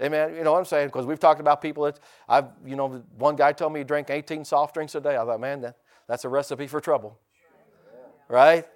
[0.00, 0.34] Amen.
[0.34, 0.88] You know what I'm saying?
[0.88, 4.08] Because we've talked about people that I've, you know, one guy told me he drank
[4.08, 5.16] 18 soft drinks a day.
[5.16, 5.76] I thought, man, that,
[6.08, 7.18] that's a recipe for trouble.
[8.28, 8.66] Right?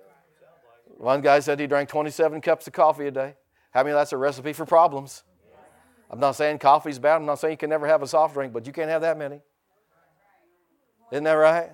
[0.99, 3.35] One guy said he drank 27 cups of coffee a day.
[3.73, 5.25] How many that's a recipe for problems?
[6.11, 7.17] I'm not saying coffee's bad.
[7.17, 9.19] I'm not saying you can never have a soft drink, but you can't have that
[9.19, 9.41] many.
[11.11, 11.71] Isn't that right?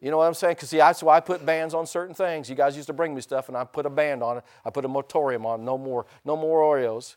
[0.00, 0.54] You know what I'm saying?
[0.54, 2.50] Because see, that's why I put bans on certain things.
[2.50, 4.44] You guys used to bring me stuff, and I put a band on it.
[4.64, 5.64] I put a moratorium on.
[5.64, 7.16] No more, no more Oreos.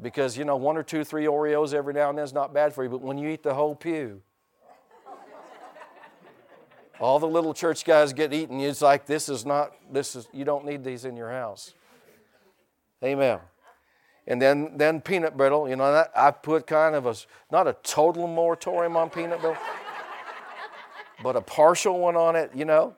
[0.00, 2.74] Because, you know, one or two, three Oreos every now and then is not bad
[2.74, 4.20] for you, but when you eat the whole pew,
[7.00, 8.60] all the little church guys get eaten.
[8.60, 11.74] It's like, this is not, this is, you don't need these in your house.
[13.02, 13.38] Amen.
[14.26, 17.14] And then, then peanut brittle, you know, I put kind of a,
[17.50, 19.62] not a total moratorium on peanut brittle,
[21.22, 22.94] but a partial one on it, you know,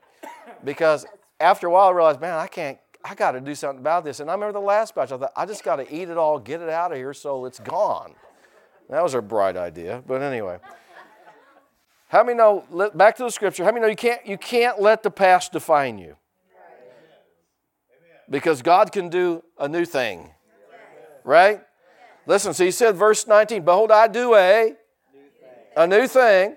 [0.64, 1.04] because
[1.38, 4.20] after a while I realized, man, I can't, I got to do something about this.
[4.20, 6.38] And I remember the last batch, I thought, I just got to eat it all,
[6.38, 8.14] get it out of here so it's gone.
[8.90, 10.58] That was a bright idea, but anyway.
[12.08, 15.02] How many know, back to the scripture, how many know you can't, you can't let
[15.02, 16.16] the past define you?
[18.30, 20.30] Because God can do a new thing.
[21.22, 21.60] Right?
[22.26, 24.74] Listen, so he said, verse 19, Behold, I do a,
[25.76, 26.56] a new thing,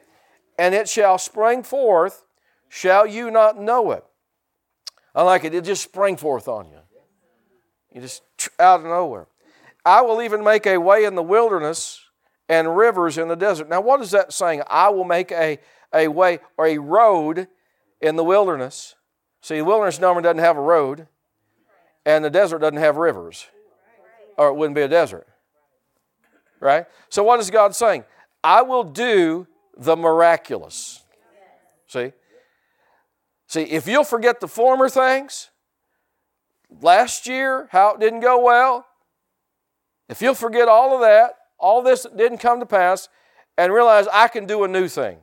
[0.58, 2.24] and it shall spring forth.
[2.70, 4.06] Shall you not know it?
[5.14, 5.54] I like it.
[5.54, 6.78] It just sprang forth on you.
[7.94, 8.24] You just
[8.60, 9.28] out of nowhere.
[9.86, 12.02] I will even make a way in the wilderness
[12.48, 13.70] and rivers in the desert.
[13.70, 14.64] Now, what is that saying?
[14.68, 15.60] I will make a,
[15.94, 17.48] a way or a road
[18.00, 18.96] in the wilderness.
[19.42, 21.08] See, the wilderness normally doesn't have a road,
[22.06, 23.48] and the desert doesn't have rivers,
[24.38, 25.28] or it wouldn't be a desert.
[26.60, 26.86] Right?
[27.10, 28.06] So, what is God saying?
[28.44, 31.04] I will do the miraculous.
[31.88, 32.14] See?
[33.52, 35.50] See, if you'll forget the former things,
[36.80, 38.86] last year, how it didn't go well,
[40.08, 43.10] if you'll forget all of that, all this didn't come to pass,
[43.58, 45.18] and realize I can do a new thing.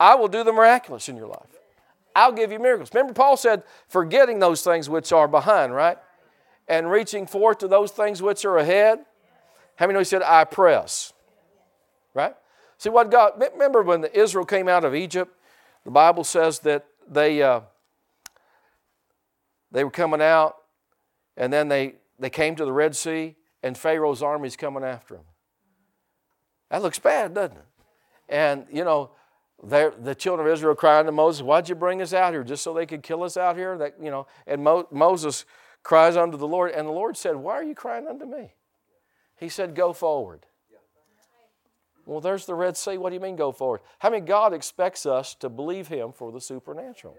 [0.00, 1.46] I will do the miraculous in your life.
[2.16, 2.90] I'll give you miracles.
[2.92, 5.98] Remember, Paul said, forgetting those things which are behind, right?
[6.66, 8.98] And reaching forth to those things which are ahead.
[9.76, 11.12] How many know he said, I press?
[12.12, 12.34] Right?
[12.78, 15.30] See what God, remember when Israel came out of Egypt,
[15.84, 17.60] the Bible says that they, uh,
[19.70, 20.56] they were coming out
[21.36, 25.24] and then they, they came to the Red Sea and Pharaoh's army's coming after them.
[26.70, 27.64] That looks bad, doesn't it?
[28.28, 29.10] And, you know,
[29.62, 32.44] the children of Israel crying to Moses, Why'd you bring us out here?
[32.44, 33.78] Just so they could kill us out here?
[33.78, 35.44] That, you know, and Mo- Moses
[35.82, 38.54] cries unto the Lord, and the Lord said, Why are you crying unto me?
[39.36, 40.46] He said, Go forward.
[42.06, 42.98] Well, there's the Red Sea.
[42.98, 43.80] What do you mean, go forward?
[43.98, 47.16] How I many God expects us to believe Him for the supernatural?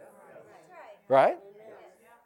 [1.08, 1.38] Right?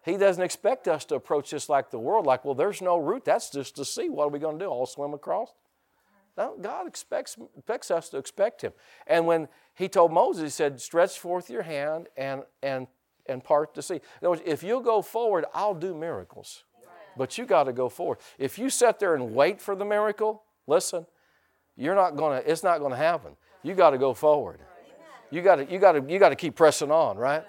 [0.04, 3.26] He doesn't expect us to approach this like the world, like, well, there's no route.
[3.26, 4.10] That's just to see.
[4.10, 4.70] What are we going to do?
[4.70, 5.54] All swim across?
[6.38, 8.72] No, God expects, expects us to expect Him.
[9.08, 12.88] And when He told Moses, He said, stretch forth your hand and, and,
[13.26, 13.96] and part the sea.
[13.96, 16.64] In other words, if you go forward, I'll do miracles.
[17.18, 18.20] But you got to go forward.
[18.38, 21.06] If you sit there and wait for the miracle, listen,
[21.80, 23.32] you're not going to, it's not going to happen.
[23.64, 24.60] You got to go forward.
[25.32, 27.44] You got to, you got to, you got to keep pressing on, right?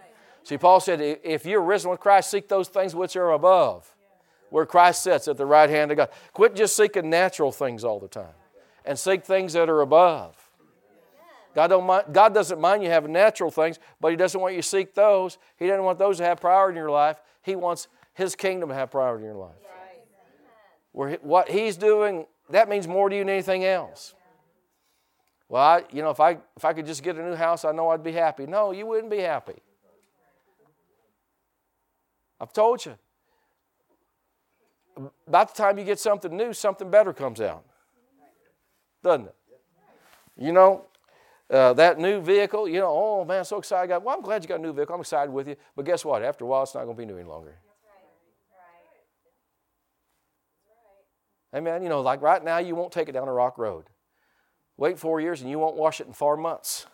[0.45, 3.93] See, Paul said, if you're risen with Christ, seek those things which are above,
[4.51, 6.11] where Christ sits at the right hand of God.
[6.33, 8.35] Quit just seeking natural things all the time
[8.85, 10.37] and seek things that are above.
[11.55, 14.63] God, don't mind, God doesn't mind you having natural things, but He doesn't want you
[14.63, 15.39] to seek those.
[15.57, 17.21] He doesn't want those to have priority in your life.
[17.43, 19.57] He wants His kingdom to have priority in your life.
[20.93, 24.15] Where what He's doing, that means more to you than anything else.
[25.51, 27.73] Well, I, you know, if I, if I could just get a new house, I
[27.73, 28.47] know I'd be happy.
[28.47, 29.57] No, you wouldn't be happy.
[32.41, 32.97] I've told you.
[35.27, 37.65] About the time you get something new, something better comes out.
[39.03, 39.35] Doesn't it?
[40.37, 40.85] You know,
[41.51, 43.83] uh, that new vehicle, you know, oh man, so excited.
[43.83, 44.95] I got, well, I'm glad you got a new vehicle.
[44.95, 45.57] I'm excited with you.
[45.75, 46.23] But guess what?
[46.23, 47.57] After a while, it's not going to be new any longer.
[51.53, 51.83] Amen.
[51.83, 53.87] you know, like right now, you won't take it down a rock road.
[54.81, 56.87] Wait four years and you won't wash it in four months.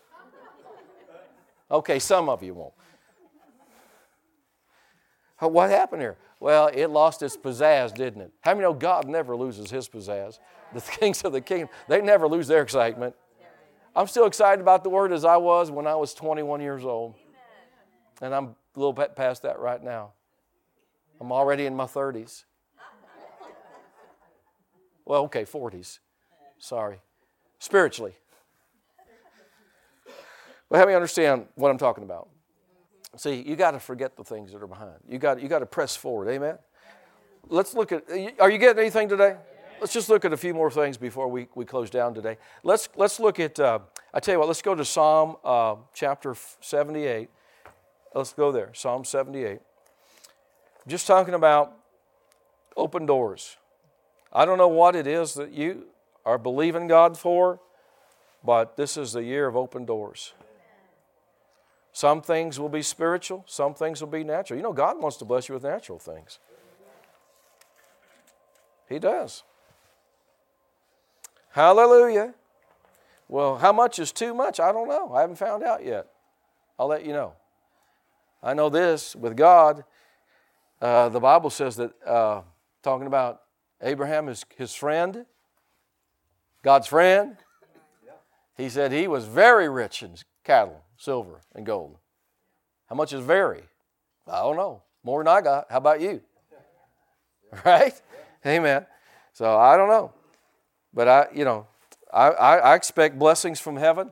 [1.71, 2.75] Okay, some of you won't.
[5.39, 6.17] What happened here?
[6.41, 8.33] Well, it lost its pizzazz, didn't it?
[8.41, 10.41] How many know God never loses his pizzazz?
[10.75, 13.15] The kings of the kingdom, they never lose their excitement.
[13.95, 17.15] I'm still excited about the word as I was when I was 21 years old.
[18.21, 20.13] And I'm a little bit past that right now.
[21.21, 22.45] I'm already in my 30s.
[25.05, 26.01] Well, okay, 40s.
[26.59, 26.99] Sorry.
[27.59, 28.15] Spiritually.
[30.69, 32.29] But help me understand what I'm talking about.
[33.17, 34.97] See, you got to forget the things that are behind.
[35.09, 36.29] You got, you got to press forward.
[36.29, 36.59] Amen?
[37.49, 38.05] Let's look at,
[38.41, 39.37] are you getting anything today?
[39.81, 42.39] Let's just look at a few more things before we, we close down today.
[42.63, 43.79] Let's, let's look at, uh,
[44.13, 47.29] I tell you what, let's go to Psalm uh, chapter 78.
[48.15, 49.61] Let's go there, Psalm 78.
[50.87, 51.77] Just talking about
[52.77, 53.57] open doors.
[54.33, 55.87] I don't know what it is that you
[56.27, 57.61] are believing God for,
[58.45, 60.35] but this is the year of open doors.
[61.93, 64.59] Some things will be spiritual, some things will be natural.
[64.59, 66.39] You know, God wants to bless you with natural things.
[68.89, 69.45] He does.
[71.51, 72.35] Hallelujah.
[73.29, 74.61] Well, how much is too much?
[74.61, 75.13] I don't know.
[75.15, 76.09] I haven't found out yet.
[76.79, 77.33] I'll let you know.
[78.43, 79.85] I know this with God,
[80.83, 82.43] uh, the Bible says that, uh,
[82.83, 83.43] talking about
[83.81, 85.25] Abraham, his, his friend,
[86.67, 87.37] God's friend,
[88.57, 91.97] he said he was very rich in cattle, silver, and gold.
[92.89, 93.63] How much is very?
[94.27, 94.83] I don't know.
[95.05, 95.67] More than I got.
[95.71, 96.21] How about you?
[97.65, 97.95] Right?
[98.45, 98.85] Amen.
[99.33, 100.13] So I don't know.
[100.93, 101.69] But I, you know,
[102.13, 104.11] I, I, I expect blessings from heaven,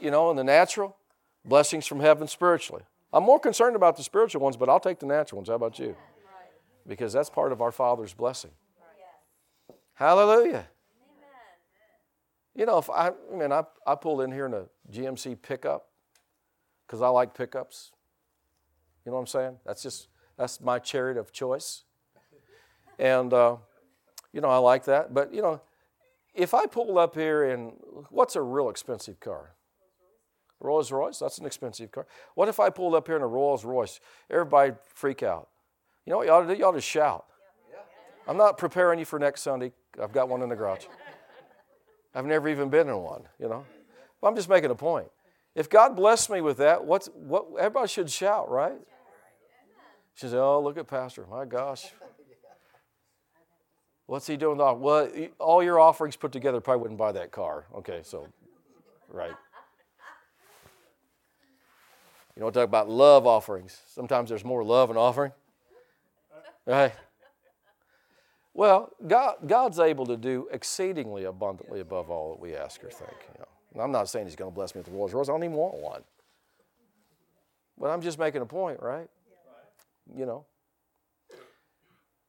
[0.00, 0.96] you know, in the natural,
[1.44, 2.82] blessings from heaven spiritually.
[3.12, 5.48] I'm more concerned about the spiritual ones, but I'll take the natural ones.
[5.48, 5.94] How about you?
[6.84, 8.50] Because that's part of our Father's blessing.
[9.94, 10.66] Hallelujah.
[12.54, 15.88] You know, if I, I mean, I, I pulled in here in a GMC pickup
[16.86, 17.92] because I like pickups.
[19.04, 19.56] You know what I'm saying?
[19.66, 21.82] That's just, that's my chariot of choice.
[22.98, 23.56] And, uh,
[24.32, 25.12] you know, I like that.
[25.12, 25.60] But, you know,
[26.34, 27.72] if I pulled up here in,
[28.10, 29.54] what's a real expensive car?
[30.60, 32.06] Rolls Royce, that's an expensive car.
[32.34, 34.00] What if I pulled up here in a Rolls Royce?
[34.30, 35.48] Everybody freak out.
[36.06, 36.58] You know what you ought to do?
[36.58, 37.26] You ought to shout.
[38.26, 39.72] I'm not preparing you for next Sunday.
[40.02, 40.86] I've got one in the garage.
[42.14, 43.64] I've never even been in one, you know.
[44.20, 45.08] But I'm just making a point.
[45.54, 48.78] If God blessed me with that, what's what everybody should shout, right?
[50.14, 51.26] She said, Oh, look at Pastor.
[51.28, 51.86] My gosh.
[54.06, 54.60] What's he doing?
[54.60, 57.64] Oh, well, all your offerings put together probably wouldn't buy that car.
[57.74, 58.28] Okay, so,
[59.08, 59.34] right.
[62.36, 63.80] You know, talk about love offerings.
[63.86, 65.32] Sometimes there's more love in offering.
[66.66, 66.92] Right?
[68.54, 73.12] Well, God, God's able to do exceedingly abundantly above all that we ask or think.
[73.34, 73.82] You know.
[73.82, 75.28] I'm not saying He's going to bless me with the Rolls Royce.
[75.28, 76.02] I don't even want one.
[77.76, 79.08] But I'm just making a point, right?
[80.16, 80.46] You know.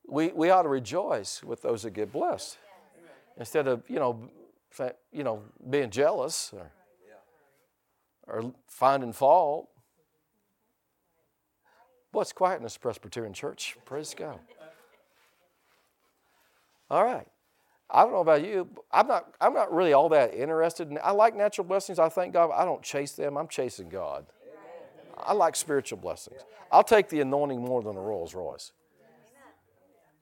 [0.08, 2.58] We, we ought to rejoice with those that get blessed
[3.38, 4.30] instead of, you know,
[5.12, 6.72] you know, being jealous or,
[8.28, 9.70] or finding fault.
[12.12, 13.78] What's quiet in this Presbyterian church?
[13.86, 14.40] Praise God.
[16.90, 17.28] All right.
[17.90, 18.68] I don't know about you.
[18.92, 20.90] I'm not, I'm not really all that interested.
[20.90, 22.00] In, I like natural blessings.
[22.00, 22.52] I thank God.
[22.52, 23.38] I don't chase them.
[23.38, 24.26] I'm chasing God.
[25.18, 26.42] I like spiritual blessings.
[26.72, 28.72] I'll take the anointing more than a Rolls Royce.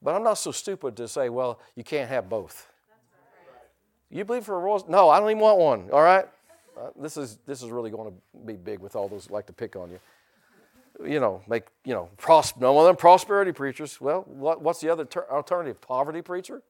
[0.01, 2.70] But I'm not so stupid to say, well, you can't have both.
[4.09, 4.84] You believe for a Rolls?
[4.88, 5.89] No, I don't even want one.
[5.91, 6.26] All right.
[6.78, 9.53] Uh, this is this is really going to be big with all those like to
[9.53, 9.99] pick on you
[11.06, 14.00] you know, make, you know, pros- no one of them prosperity preachers.
[14.00, 15.82] Well, what, what's the other ter- alternative?
[15.82, 16.62] Poverty preacher?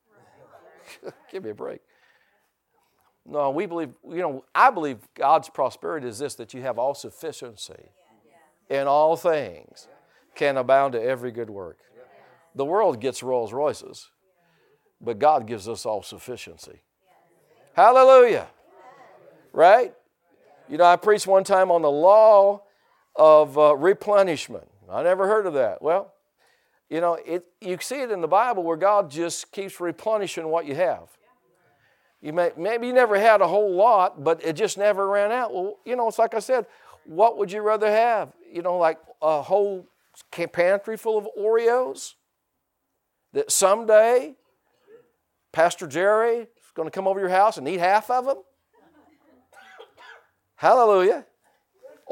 [1.32, 1.82] Give me a break.
[3.26, 6.94] No, we believe, you know, I believe God's prosperity is this that you have all
[6.94, 7.90] sufficiency
[8.70, 9.88] in all things,
[10.36, 11.78] can abound to every good work.
[12.56, 14.10] The world gets Rolls Royces,
[15.00, 16.82] but God gives us all sufficiency.
[17.74, 18.48] Hallelujah.
[19.52, 19.94] Right?
[20.70, 22.63] You know, I preached one time on the law
[23.16, 24.68] of uh, replenishment.
[24.90, 25.82] I never heard of that.
[25.82, 26.14] Well,
[26.90, 30.66] you know, it, you see it in the Bible where God just keeps replenishing what
[30.66, 31.10] you have.
[32.22, 35.54] You may, maybe you never had a whole lot, but it just never ran out.
[35.54, 36.66] Well, you know, it's like I said,
[37.06, 38.32] what would you rather have?
[38.52, 39.88] You know, like a whole
[40.54, 42.14] pantry full of Oreos
[43.34, 44.36] that someday
[45.52, 48.38] Pastor Jerry is going to come over your house and eat half of them?
[50.56, 51.26] Hallelujah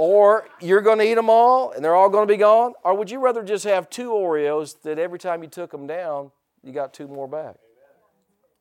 [0.02, 2.74] or you're going to eat them all and they're all going to be gone?
[2.84, 6.32] Or would you rather just have two Oreos that every time you took them down,
[6.64, 7.58] you got two more back?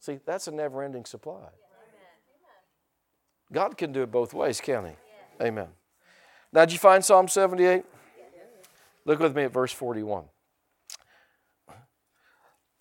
[0.01, 1.49] See, that's a never ending supply.
[3.51, 4.93] God can do it both ways, can't He?
[5.43, 5.69] Amen.
[6.53, 7.85] Now, did you find Psalm 78?
[9.07, 10.25] Look with me at verse 41.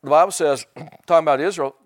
[0.04, 0.66] The Bible says,
[1.08, 1.78] talking about Israel,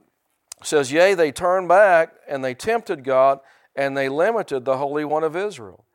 [0.64, 3.42] says, Yea, they turned back and they tempted God
[3.76, 5.86] and they limited the Holy One of Israel.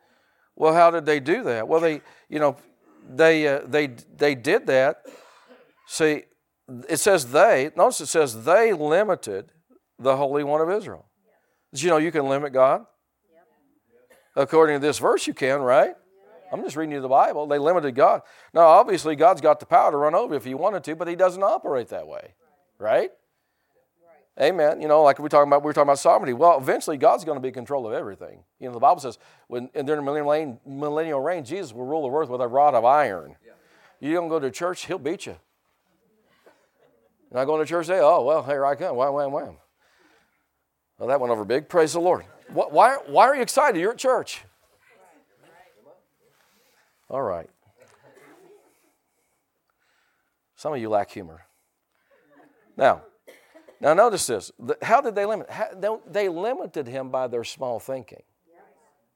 [0.58, 1.68] Well, how did they do that?
[1.68, 2.56] Well, they, you know,
[3.08, 3.86] they, uh, they,
[4.16, 5.06] they did that.
[5.86, 6.24] See,
[6.88, 9.52] it says they, notice it says they limited
[10.00, 11.06] the Holy One of Israel.
[11.72, 12.84] Did you know you can limit God?
[14.34, 15.94] According to this verse, you can, right?
[16.52, 17.46] I'm just reading you the Bible.
[17.46, 18.22] They limited God.
[18.52, 21.14] Now, obviously, God's got the power to run over if He wanted to, but He
[21.14, 22.34] doesn't operate that way,
[22.78, 23.10] right?
[24.40, 24.80] Amen.
[24.80, 26.32] You know, like we talking about, we were talking about sovereignty.
[26.32, 28.44] Well, eventually, God's going to be in control of everything.
[28.60, 29.18] You know, the Bible says,
[29.48, 32.74] when and during the millennial, millennial reign, Jesus will rule the earth with a rod
[32.74, 33.34] of iron.
[33.44, 33.52] Yeah.
[34.00, 35.36] You don't go to church, He'll beat you.
[37.32, 39.56] Not going to church, say, oh well, here I come, wham, wham, wham.
[40.98, 41.68] Well, that went over big.
[41.68, 42.24] Praise the Lord.
[42.52, 43.78] Why, why are you excited?
[43.78, 44.44] You're at church.
[47.10, 47.48] All right.
[50.56, 51.44] Some of you lack humor.
[52.76, 53.02] Now,
[53.80, 54.50] Now, notice this.
[54.82, 55.48] How did they limit?
[55.50, 58.22] How, they limited him by their small thinking.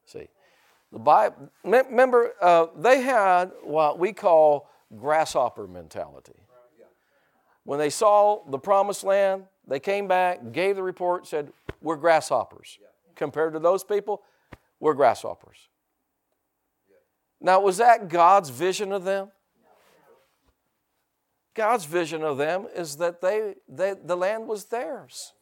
[0.06, 0.28] See,
[0.92, 1.50] the Bible.
[1.64, 6.34] Remember, uh, they had what we call grasshopper mentality.
[7.64, 12.78] When they saw the promised land, they came back, gave the report, said, "We're grasshoppers."
[13.14, 14.22] Compared to those people,
[14.80, 15.68] we're grasshoppers.
[17.40, 19.32] Now, was that God's vision of them?
[21.54, 25.32] God's vision of them is that they, they, the land was theirs.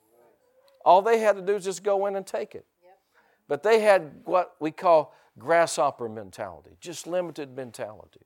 [0.85, 2.67] All they had to do is just go in and take it.
[3.49, 8.21] But they had what we call grasshopper mentality, just limited mentality.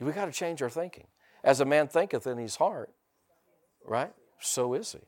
[0.00, 1.06] We got to change our thinking.
[1.42, 2.92] As a man thinketh in his heart,
[3.84, 4.12] right?
[4.40, 5.00] So is he.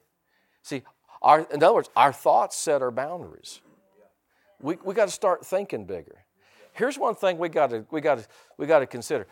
[0.63, 0.83] See,
[1.23, 3.61] our, in other words, our thoughts set our boundaries.
[4.61, 6.25] We, we got to start thinking bigger.
[6.81, 8.27] Here's one thing we got to we got to
[8.57, 9.27] we got to consider.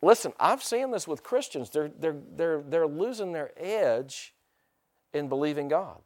[0.00, 1.68] Listen, I've seen this with Christians.
[1.68, 4.32] They're they're they're they're losing their edge
[5.12, 5.98] in believing God.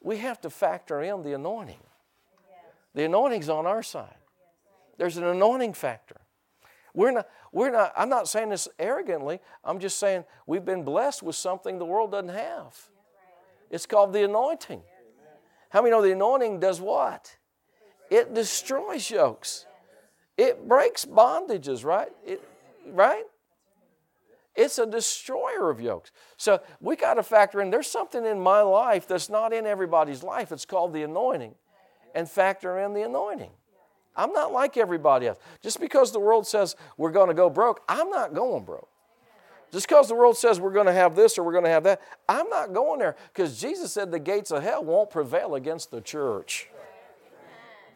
[0.00, 1.78] We have to factor in the anointing.
[2.96, 4.16] The anointing's on our side.
[4.98, 6.20] There's an anointing factor.
[6.92, 9.38] We're not, we're not, I'm not saying this arrogantly.
[9.62, 12.76] I'm just saying we've been blessed with something the world doesn't have.
[13.70, 14.82] It's called the anointing.
[15.70, 17.36] How many know the anointing does what?
[18.10, 19.66] It destroys yokes.
[20.36, 22.10] It breaks bondages, right?
[22.26, 22.42] It,
[22.86, 23.24] right?
[24.56, 26.12] It's a destroyer of yokes.
[26.36, 30.22] So we got to factor in there's something in my life that's not in everybody's
[30.22, 30.52] life.
[30.52, 31.54] It's called the anointing.
[32.14, 33.50] And factor in the anointing.
[34.16, 35.38] I'm not like everybody else.
[35.60, 38.88] Just because the world says we're going to go broke, I'm not going broke.
[39.72, 41.82] Just because the world says we're going to have this or we're going to have
[41.82, 45.90] that, I'm not going there because Jesus said the gates of hell won't prevail against
[45.90, 46.68] the church.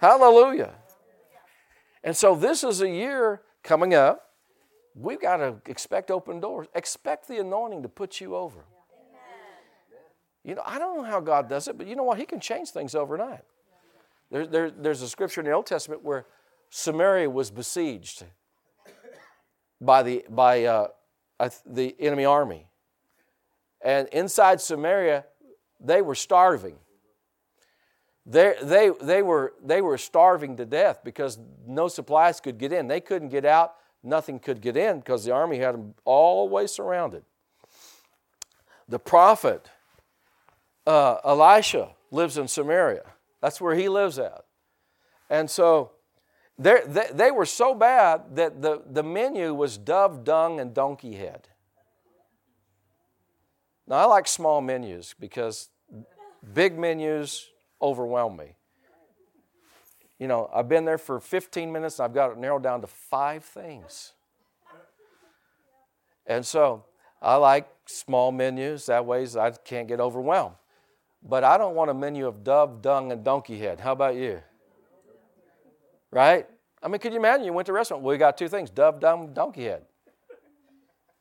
[0.00, 0.74] Hallelujah.
[2.02, 4.24] And so this is a year coming up.
[4.94, 6.66] We've got to expect open doors.
[6.74, 8.64] Expect the anointing to put you over.
[10.44, 12.18] You know, I don't know how God does it, but you know what?
[12.18, 13.42] He can change things overnight.
[14.30, 16.26] There, there, there's a scripture in the Old Testament where
[16.70, 18.24] Samaria was besieged
[19.80, 20.88] by the, by, uh,
[21.66, 22.66] the enemy army.
[23.82, 25.24] And inside Samaria,
[25.80, 26.76] they were starving.
[28.30, 32.86] They, they, they, were, they were starving to death because no supplies could get in.
[32.86, 37.24] They couldn't get out, nothing could get in because the army had them way surrounded.
[38.86, 39.70] The prophet
[40.86, 43.04] uh, Elisha lives in Samaria.
[43.40, 44.44] That's where he lives at.
[45.30, 45.92] And so
[46.58, 46.80] they,
[47.12, 51.48] they were so bad that the, the menu was dove dung and donkey head.
[53.86, 55.70] Now, I like small menus because
[56.52, 57.48] big menus
[57.80, 58.54] overwhelm me.
[60.18, 62.86] You know, I've been there for 15 minutes and I've got it narrowed down to
[62.86, 64.12] five things.
[66.26, 66.84] And so
[67.22, 70.56] I like small menus, that way I can't get overwhelmed.
[71.22, 73.80] But I don't want a menu of dove, dung, and donkey head.
[73.80, 74.40] How about you?
[76.10, 76.46] Right?
[76.82, 78.02] I mean, could you imagine you went to a restaurant?
[78.02, 79.82] We got two things dove, dung, donkey head.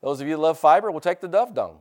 [0.01, 1.79] Those of you love fiber, we'll take the dove dung.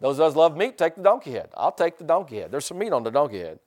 [0.00, 1.50] Those of us love meat, take the donkey head.
[1.56, 2.52] I'll take the donkey head.
[2.52, 3.58] There's some meat on the donkey head.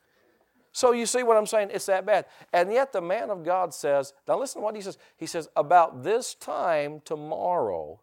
[0.71, 1.69] So you see what I'm saying?
[1.73, 2.25] It's that bad.
[2.53, 4.97] And yet the man of God says, now listen to what he says.
[5.17, 7.99] He says, about this time tomorrow,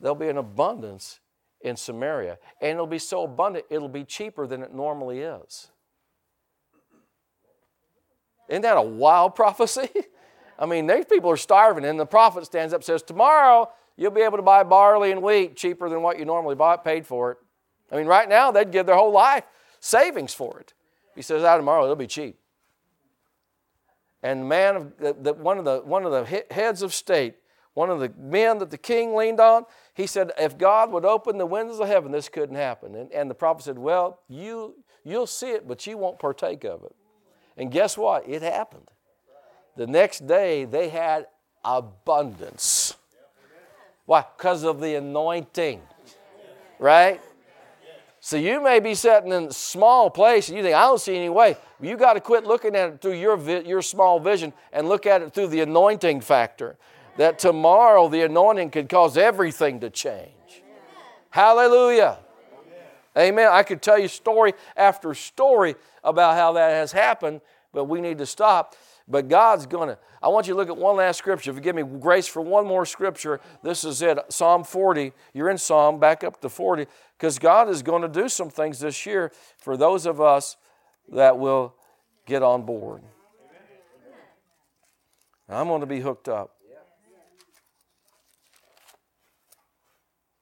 [0.00, 1.20] there'll be an abundance
[1.60, 2.38] in Samaria.
[2.60, 5.68] And it'll be so abundant, it'll be cheaper than it normally is.
[8.48, 9.88] Isn't that a wild prophecy?
[10.58, 14.10] I mean, these people are starving, and the prophet stands up and says, Tomorrow you'll
[14.10, 17.32] be able to buy barley and wheat cheaper than what you normally bought, paid for
[17.32, 17.38] it.
[17.92, 19.44] I mean, right now they'd give their whole life
[19.80, 20.74] savings for it.
[21.14, 22.38] He says, out tomorrow it'll be cheap.
[24.22, 27.36] And man of the, the, one of the one of the heads of state,
[27.74, 29.64] one of the men that the king leaned on,
[29.94, 32.94] he said, if God would open the windows of heaven, this couldn't happen.
[32.96, 34.74] And, and the prophet said, well, you
[35.04, 36.94] you'll see it, but you won't partake of it.
[37.56, 38.28] And guess what?
[38.28, 38.90] It happened.
[39.76, 41.26] The next day they had
[41.64, 42.94] abundance.
[44.04, 44.24] Why?
[44.36, 45.80] Because of the anointing.
[46.80, 47.20] Right?
[48.28, 51.16] So you may be sitting in a small place and you think, I don't see
[51.16, 51.56] any way.
[51.80, 55.22] You got to quit looking at it through your, your small vision and look at
[55.22, 56.76] it through the anointing factor.
[57.16, 60.62] That tomorrow the anointing could cause everything to change.
[61.30, 62.18] Hallelujah.
[63.16, 63.48] Amen.
[63.50, 67.40] I could tell you story after story about how that has happened,
[67.72, 68.76] but we need to stop.
[69.10, 71.50] But God's going to, I want you to look at one last scripture.
[71.50, 75.12] If you give me grace for one more scripture, this is it Psalm 40.
[75.32, 76.86] You're in Psalm, back up to 40
[77.16, 80.58] because God is going to do some things this year for those of us
[81.10, 81.74] that will
[82.26, 83.02] get on board.
[85.48, 86.54] I'm going to be hooked up.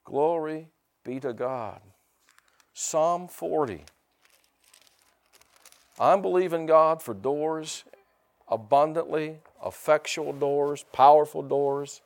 [0.03, 0.67] Glory
[1.05, 1.79] be to God.
[2.73, 3.85] Psalm 40.
[5.99, 7.85] I'm believing God for doors
[8.49, 12.01] abundantly, effectual doors, powerful doors,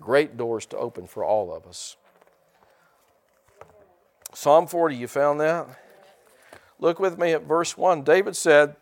[0.00, 1.96] great doors to open for all of us.
[4.32, 5.66] Psalm 40, you found that?
[6.78, 8.02] Look with me at verse 1.
[8.02, 8.76] David said,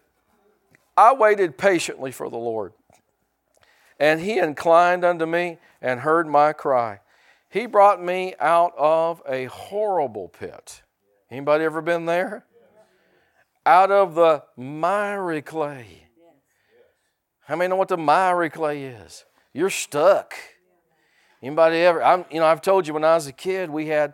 [0.97, 2.73] I waited patiently for the Lord,
[3.99, 7.01] and he inclined unto me and heard my cry.
[7.49, 10.83] He brought me out of a horrible pit.
[11.31, 12.45] Anybody ever been there?
[13.65, 16.08] Out of the miry clay.
[17.49, 19.25] How many know what the miry clay is?
[19.55, 20.35] You're stuck.
[21.43, 22.05] Anybody ever?
[22.05, 24.13] I'm, you know, I've told you when I was a kid, we had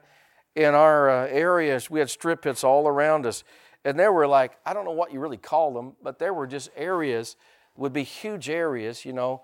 [0.54, 3.42] in our uh, areas, we had strip pits all around us.
[3.84, 6.46] And there were like, I don't know what you really call them, but there were
[6.46, 7.34] just areas,
[7.76, 9.42] would be huge areas, you know,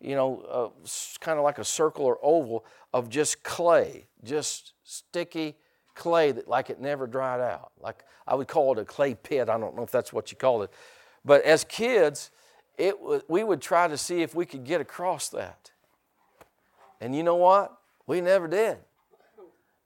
[0.00, 0.88] you know, uh,
[1.20, 5.54] kind of like a circle or oval of just clay, just sticky
[5.94, 7.70] clay that like it never dried out.
[7.80, 9.48] Like I would call it a clay pit.
[9.48, 10.72] I don't know if that's what you call it.
[11.24, 12.32] But as kids,
[12.78, 15.72] it was, we would try to see if we could get across that.
[17.00, 17.76] And you know what?
[18.06, 18.78] We never did.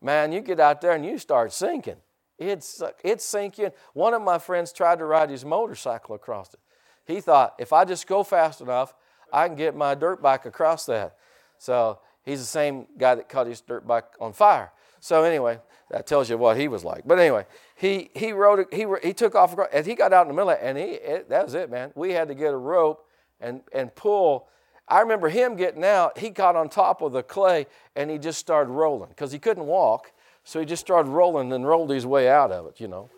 [0.00, 1.96] Man, you get out there and you start sinking.
[2.38, 3.70] It's, it's sinking.
[3.94, 6.60] One of my friends tried to ride his motorcycle across it.
[7.06, 8.94] He thought, if I just go fast enough,
[9.32, 11.16] I can get my dirt bike across that.
[11.58, 14.72] So he's the same guy that caught his dirt bike on fire.
[15.02, 15.58] So anyway,
[15.90, 17.02] that tells you what he was like.
[17.04, 17.44] But anyway,
[17.74, 20.58] he he rode he he took off and he got out in the middle of
[20.62, 21.90] and he it, that was it, man.
[21.96, 23.04] We had to get a rope
[23.40, 24.46] and and pull.
[24.86, 26.18] I remember him getting out.
[26.18, 29.66] He got on top of the clay and he just started rolling because he couldn't
[29.66, 30.12] walk.
[30.44, 33.10] So he just started rolling and rolled his way out of it, you know.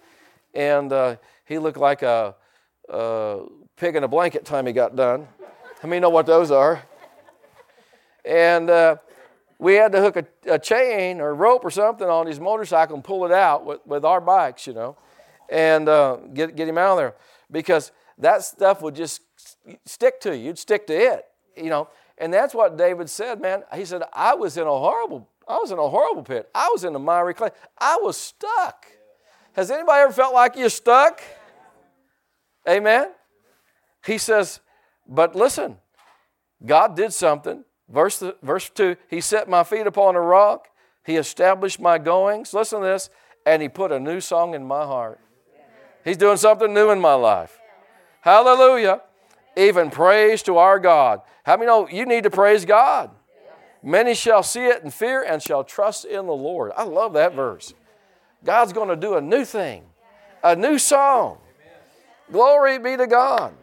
[0.55, 2.35] And uh, he looked like a,
[2.89, 3.41] a
[3.77, 5.29] pig in a blanket time he got done.
[5.83, 6.83] How many know what those are?
[8.25, 8.97] And uh,
[9.59, 13.05] we had to hook a, a, chain or rope or something on his motorcycle and
[13.05, 14.97] pull it out with, with our bikes, you know,
[15.49, 17.15] and uh, get, get him out of there
[17.51, 19.23] because that stuff would just
[19.85, 20.47] stick to you.
[20.47, 21.25] You'd stick to it,
[21.57, 21.89] you know.
[22.19, 23.65] And that's what David said, man.
[23.75, 26.49] He said, I was in a horrible, I was in a horrible pit.
[26.55, 27.51] I was in a miry clay.
[27.79, 28.87] I was stuck.
[29.55, 31.21] Has anybody ever felt like you're stuck?
[32.69, 33.11] Amen.
[34.05, 34.61] He says,
[35.07, 35.79] but listen,
[36.65, 37.65] God did something.
[37.89, 40.69] Verse, verse 2 He set my feet upon a rock,
[41.05, 42.55] He established my goings.
[42.55, 43.11] Listen to this,
[43.47, 45.21] and He put a new song in my heart.
[46.05, 47.59] He's doing something new in my life.
[48.21, 49.01] Hallelujah.
[49.57, 51.23] Even praise to our God.
[51.45, 53.11] How many know you need to praise God?
[53.83, 56.73] Many shall see it and fear and shall trust in the Lord.
[56.75, 57.75] I love that verse.
[58.43, 59.85] God's going to do a new thing,
[60.43, 61.39] a new song.
[62.33, 63.55] Glory be to God.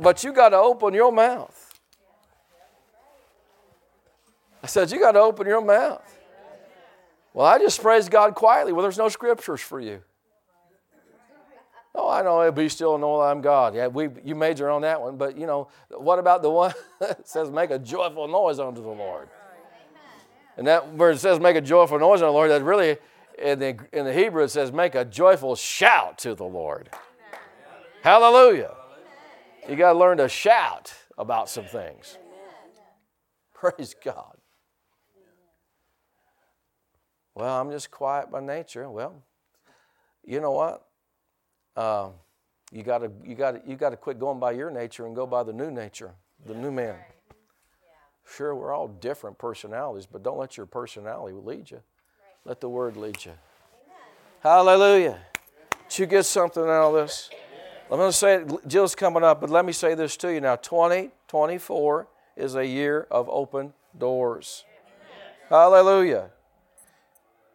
[0.00, 1.63] But you got to open your mouth.
[4.64, 6.18] I said, You got to open your mouth.
[7.34, 8.72] Well, I just praise God quietly.
[8.72, 10.00] Well, there's no scriptures for you.
[11.94, 13.74] Oh, I know, it'll be still and know I'm God.
[13.74, 17.28] Yeah, we, you major on that one, but you know, what about the one that
[17.28, 19.28] says, make a joyful noise unto the Lord?
[20.56, 22.96] And that verse says, make a joyful noise unto the Lord, that really,
[23.38, 26.88] in the, in the Hebrew, it says, make a joyful shout to the Lord.
[28.02, 28.74] Hallelujah.
[29.68, 32.16] You got to learn to shout about some things.
[33.52, 34.33] Praise God.
[37.34, 38.88] Well, I'm just quiet by nature.
[38.88, 39.22] Well,
[40.24, 40.86] you know what?
[41.76, 42.10] Uh,
[42.70, 45.14] you got to you got to you got to quit going by your nature and
[45.14, 46.12] go by the new nature,
[46.46, 46.96] the new man.
[48.26, 51.80] Sure, we're all different personalities, but don't let your personality lead you.
[52.44, 53.32] Let the word lead you.
[54.40, 55.18] Hallelujah.
[55.88, 57.30] Did you get something out of this?
[57.90, 60.40] I'm going to say it, Jill's coming up, but let me say this to you
[60.40, 60.56] now.
[60.56, 64.64] 2024 is a year of open doors.
[65.48, 66.30] Hallelujah.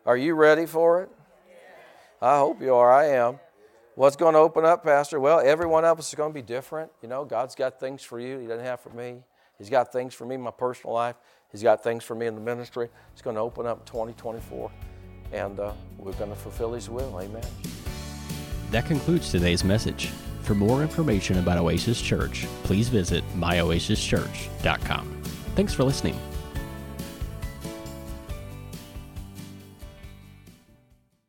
[0.10, 1.10] Are you ready for it?
[2.20, 2.92] I hope you are.
[2.92, 3.40] I am.
[3.94, 5.20] What's going to open up, Pastor?
[5.20, 6.92] Well, every one of us is going to be different.
[7.04, 9.18] You know, God's got things for you He doesn't have for me.
[9.60, 11.16] He's got things for me in my personal life.
[11.52, 12.90] He's got things for me in the ministry.
[13.14, 14.72] It's going to open up 2024,
[15.32, 17.20] and uh, we're going to fulfill His will.
[17.22, 17.46] Amen.
[18.72, 20.08] That concludes today's message.
[20.42, 25.22] For more information about Oasis Church, please visit myoasischurch.com.
[25.54, 26.20] Thanks for listening.